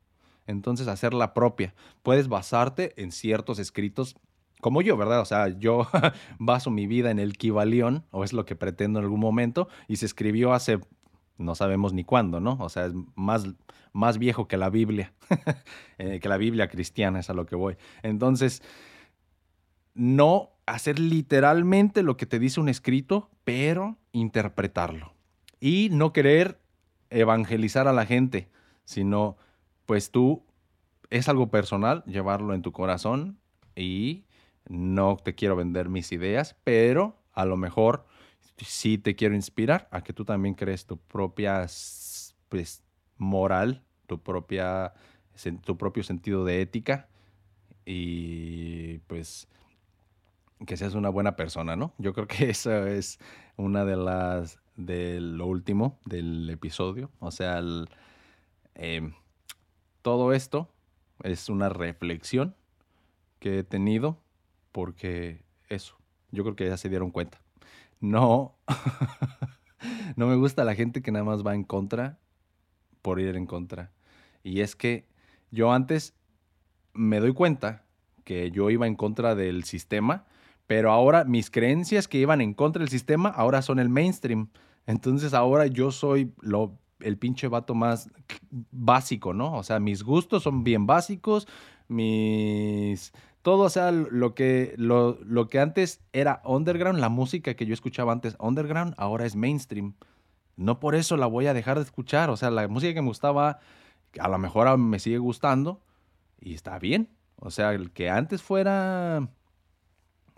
[0.47, 1.75] Entonces, hacer la propia.
[2.03, 4.17] Puedes basarte en ciertos escritos
[4.61, 5.21] como yo, ¿verdad?
[5.21, 5.87] O sea, yo
[6.39, 9.97] baso mi vida en el Kibalión, o es lo que pretendo en algún momento, y
[9.97, 10.81] se escribió hace,
[11.39, 12.57] no sabemos ni cuándo, ¿no?
[12.61, 13.47] O sea, es más,
[13.93, 15.13] más viejo que la Biblia,
[15.99, 17.77] eh, que la Biblia cristiana, es a lo que voy.
[18.03, 18.63] Entonces,
[19.95, 25.15] no hacer literalmente lo que te dice un escrito, pero interpretarlo.
[25.61, 26.61] Y no querer
[27.11, 28.49] evangelizar a la gente,
[28.85, 29.37] sino
[29.87, 30.45] pues tú
[31.11, 33.39] es algo personal, llevarlo en tu corazón
[33.75, 34.25] y
[34.69, 38.07] no te quiero vender mis ideas, pero a lo mejor
[38.59, 41.67] sí te quiero inspirar a que tú también crees tu propia
[42.49, 42.83] pues,
[43.17, 44.95] moral, tu, propia,
[45.65, 47.09] tu propio sentido de ética
[47.85, 49.49] y pues
[50.67, 51.93] que seas una buena persona, ¿no?
[51.99, 53.19] Yo creo que eso es
[53.57, 57.11] una de las de lo último del episodio.
[57.19, 57.63] O sea,
[58.75, 59.13] em,
[60.07, 60.73] todo esto
[61.25, 62.55] es una reflexión
[63.41, 64.23] que he tenido
[64.71, 65.97] porque eso,
[66.31, 67.43] yo creo que ya se dieron cuenta.
[67.99, 68.55] No,
[70.15, 72.21] no me gusta la gente que nada más va en contra
[73.03, 73.91] por ir en contra.
[74.45, 75.09] Y es que
[75.51, 76.15] yo antes
[76.95, 77.85] me doy cuenta
[78.23, 80.25] que yo iba en contra del sistema,
[80.69, 84.51] pero ahora mis creencias que iban en contra del sistema ahora son el mainstream.
[84.87, 88.11] Entonces ahora yo soy lo, el pinche vato más
[88.71, 89.55] básico, ¿no?
[89.55, 91.47] O sea, mis gustos son bien básicos,
[91.89, 93.13] mis...
[93.43, 97.75] Todo, o sea, lo que, lo, lo que antes era underground, la música que yo
[97.75, 99.95] escuchaba antes underground, ahora es mainstream.
[100.57, 102.29] No por eso la voy a dejar de escuchar.
[102.31, 103.61] O sea, la música que me gustaba,
[104.19, 105.81] a lo mejor me sigue gustando
[106.41, 107.09] y está bien.
[107.37, 109.29] O sea, el que antes fuera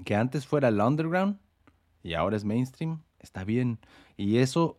[0.05, 1.39] que antes fuera el underground
[2.03, 3.79] y ahora es mainstream, está bien.
[4.17, 4.79] Y eso,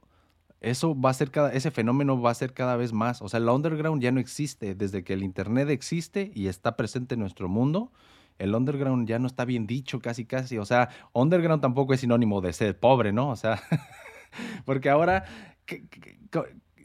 [0.62, 3.22] eso va a ser cada, ese fenómeno va a ser cada vez más.
[3.22, 4.76] O sea, el underground ya no existe.
[4.76, 7.92] Desde que el internet existe y está presente en nuestro mundo,
[8.40, 10.58] el underground ya no está bien dicho casi casi.
[10.58, 13.30] O sea, underground tampoco es sinónimo de ser pobre, ¿no?
[13.30, 13.62] O sea,
[14.66, 15.26] porque ahora,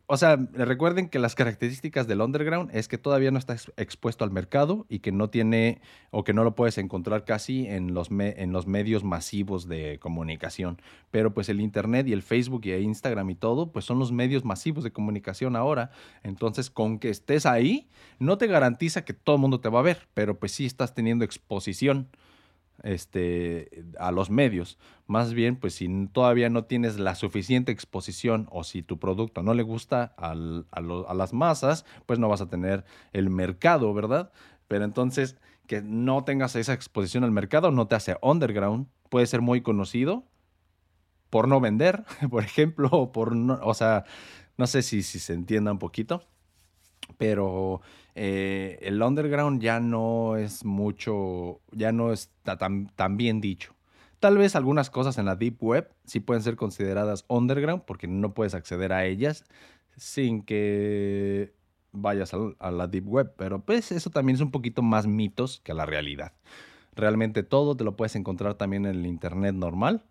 [0.07, 4.31] o sea, recuerden que las características del underground es que todavía no está expuesto al
[4.31, 5.81] mercado y que no tiene
[6.11, 10.79] o que no lo puedes encontrar casi en los, en los medios masivos de comunicación.
[11.11, 14.13] Pero pues el internet y el Facebook y el Instagram y todo, pues son los
[14.13, 15.91] medios masivos de comunicación ahora.
[16.23, 17.89] Entonces, con que estés ahí,
[18.19, 20.95] no te garantiza que todo el mundo te va a ver, pero pues sí estás
[20.95, 22.09] teniendo exposición
[22.83, 24.79] este, a los medios.
[25.07, 29.55] Más bien, pues si todavía no tienes la suficiente exposición o si tu producto no
[29.55, 30.35] le gusta a,
[30.71, 34.33] a, las masas, pues no vas a tener el mercado, ¿verdad?
[34.69, 38.87] Pero entonces, que no tengas esa exposición al mercado no te hace underground.
[39.09, 40.25] Puede ser muy conocido
[41.31, 44.05] por no vender, por ejemplo, o por no, o sea,
[44.57, 46.25] no sé si, si se entienda un poquito,
[47.19, 47.81] pero
[48.15, 53.75] eh, el underground ya no es mucho, ya no está tan, tan, bien dicho.
[54.21, 58.33] Tal vez algunas cosas en la Deep Web sí pueden ser consideradas underground porque no
[58.33, 59.45] puedes acceder a ellas
[59.97, 61.53] sin que
[61.93, 65.75] vayas a, la Deep Web, pero pues eso también es un poquito más mitos que
[65.75, 66.33] la realidad.
[66.95, 70.05] Realmente todo te lo puedes encontrar también en el Internet normal,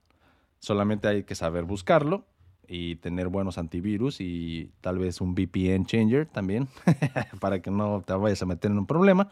[0.59, 2.25] solamente hay que saber buscarlo
[2.67, 6.67] y tener buenos antivirus y tal vez un VPN changer también
[7.39, 9.29] para que no te vayas a meter en un problema.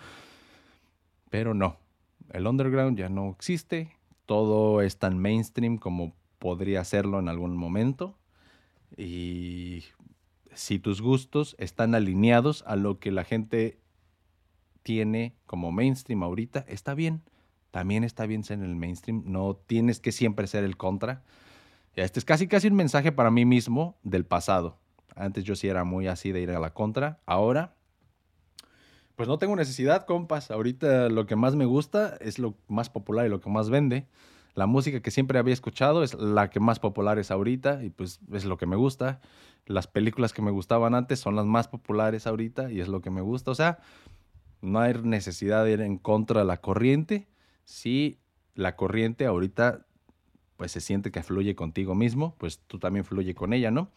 [1.30, 1.78] Pero no,
[2.32, 8.18] el underground ya no existe, todo es tan mainstream como podría serlo en algún momento
[8.98, 9.84] y
[10.54, 13.80] si tus gustos están alineados a lo que la gente
[14.84, 17.22] tiene como mainstream ahorita, está bien.
[17.72, 21.24] También está bien ser en el mainstream, no tienes que siempre ser el contra
[21.96, 24.78] este es casi casi un mensaje para mí mismo del pasado.
[25.16, 27.20] Antes yo sí era muy así de ir a la contra.
[27.26, 27.76] Ahora,
[29.16, 30.52] pues no tengo necesidad, compas.
[30.52, 34.08] Ahorita lo que más me gusta es lo más popular y lo que más vende.
[34.54, 38.20] La música que siempre había escuchado es la que más popular es ahorita y pues
[38.34, 39.22] es lo que me gusta.
[39.66, 43.12] Las películas que me gustaban antes son las más populares ahorita y es lo que
[43.12, 43.52] me gusta.
[43.52, 43.80] O sea,
[44.62, 47.28] no hay necesidad de ir en contra de la corriente.
[47.64, 48.20] Si
[48.56, 49.86] la corriente ahorita
[50.62, 53.90] pues se siente que fluye contigo mismo, pues tú también fluye con ella, ¿no?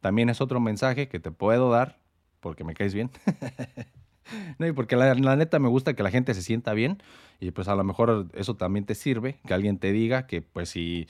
[0.00, 2.00] También es otro mensaje que te puedo dar,
[2.40, 3.08] porque me caes bien.
[4.58, 7.00] no, y porque la, neta me gusta que la gente se sienta bien,
[7.38, 10.70] y pues a lo mejor eso también te sirve, que alguien te diga que pues
[10.70, 11.06] si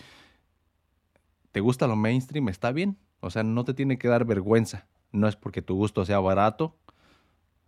[1.53, 2.99] te gusta lo mainstream, está bien.
[3.21, 4.89] O sea, no te tiene que dar vergüenza.
[5.11, 6.77] No es porque tu gusto sea barato.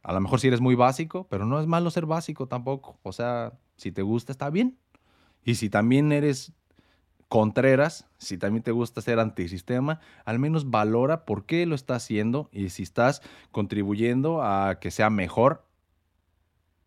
[0.02, 2.98] A lo mejor si eres muy básico, pero no es malo ser básico tampoco.
[3.02, 4.76] O sea, si te gusta, está bien.
[5.42, 6.52] Y si también eres
[7.30, 12.48] Contreras, si también te gusta ser antisistema, al menos valora por qué lo estás haciendo
[12.50, 13.22] y si estás
[13.52, 15.64] contribuyendo a que sea mejor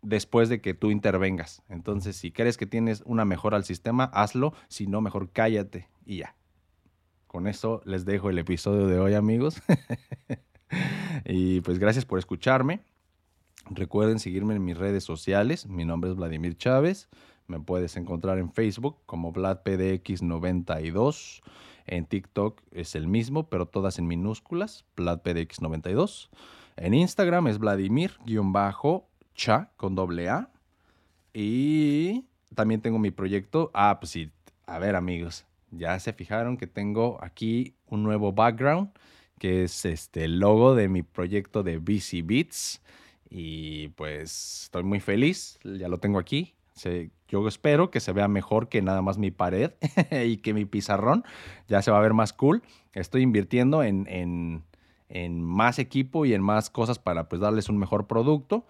[0.02, 1.62] después de que tú intervengas.
[1.70, 6.18] Entonces, si crees que tienes una mejora al sistema, hazlo, si no, mejor cállate y
[6.18, 6.36] ya.
[7.28, 9.62] Con eso les dejo el episodio de hoy, amigos.
[11.24, 12.82] y pues gracias por escucharme.
[13.70, 15.68] Recuerden seguirme en mis redes sociales.
[15.68, 17.08] Mi nombre es Vladimir Chávez.
[17.54, 21.44] Me puedes encontrar en Facebook como VladPDX92.
[21.86, 26.30] En TikTok es el mismo, pero todas en minúsculas, VladPDX92.
[26.78, 30.50] En Instagram es Vladimir-cha con doble A.
[31.32, 32.26] Y
[32.56, 33.70] también tengo mi proyecto.
[33.76, 34.32] Ah, pues sí,
[34.66, 38.90] a ver amigos, ya se fijaron que tengo aquí un nuevo background,
[39.38, 42.82] que es este logo de mi proyecto de BC Beats.
[43.30, 46.56] Y pues estoy muy feliz, ya lo tengo aquí
[47.28, 49.72] Yo espero que se vea mejor que nada más mi pared
[50.26, 51.24] y que mi pizarrón.
[51.68, 52.64] Ya se va a ver más cool.
[52.94, 54.64] Estoy invirtiendo en, en-
[55.10, 58.66] en más equipo y en más cosas para pues darles un mejor producto.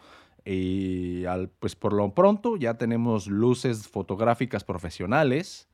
[0.45, 5.69] Y al- pues por lo pronto ya tenemos luces fotográficas profesionales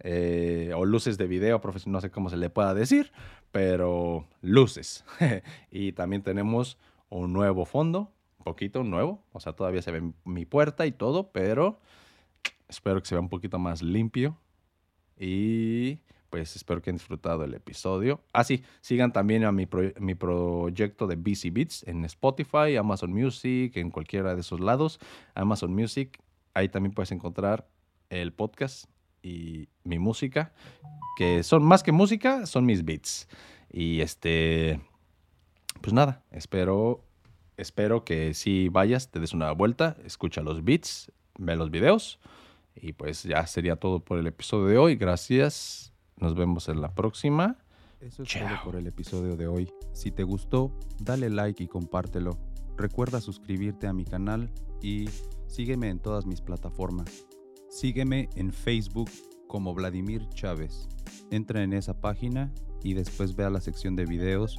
[0.00, 3.12] eh, o luces de video profesional, no sé cómo se le pueda decir,
[3.52, 5.04] pero luces.
[5.70, 6.78] y también tenemos
[7.10, 8.10] un nuevo fondo,
[8.44, 11.80] poquito nuevo, o sea, todavía se ve mi puerta y todo, pero
[12.68, 14.38] espero que se vea un poquito más limpio.
[15.18, 15.98] Y
[16.30, 18.20] pues espero que hayan disfrutado el episodio.
[18.32, 19.68] Ah, sí, sigan también a mi,
[20.00, 24.98] mi proyecto de BC Beats en Spotify, Amazon Music, en cualquiera de esos lados.
[25.34, 26.20] Amazon Music,
[26.52, 27.68] ahí también puedes encontrar
[28.10, 28.86] el podcast
[29.22, 30.52] y mi música,
[31.16, 33.28] que son más que música, son mis beats.
[33.70, 34.80] Y este,
[35.80, 37.04] pues nada, espero,
[37.56, 42.18] espero que si vayas, te des una vuelta, escucha los beats, ve los videos.
[42.76, 44.96] Y pues ya sería todo por el episodio de hoy.
[44.96, 45.92] Gracias.
[46.16, 47.56] Nos vemos en la próxima.
[48.00, 48.48] Eso es Chao.
[48.48, 49.72] todo por el episodio de hoy.
[49.92, 52.38] Si te gustó, dale like y compártelo.
[52.76, 54.50] Recuerda suscribirte a mi canal
[54.82, 55.08] y
[55.46, 57.26] sígueme en todas mis plataformas.
[57.70, 59.10] Sígueme en Facebook
[59.46, 60.88] como Vladimir Chávez.
[61.30, 62.52] Entra en esa página
[62.82, 64.56] y después ve a la sección de videos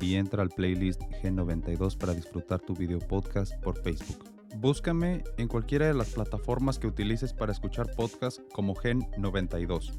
[0.00, 4.24] y entra al playlist G92 para disfrutar tu video podcast por Facebook.
[4.56, 9.92] Búscame en cualquiera de las plataformas que utilices para escuchar podcasts como Gen92.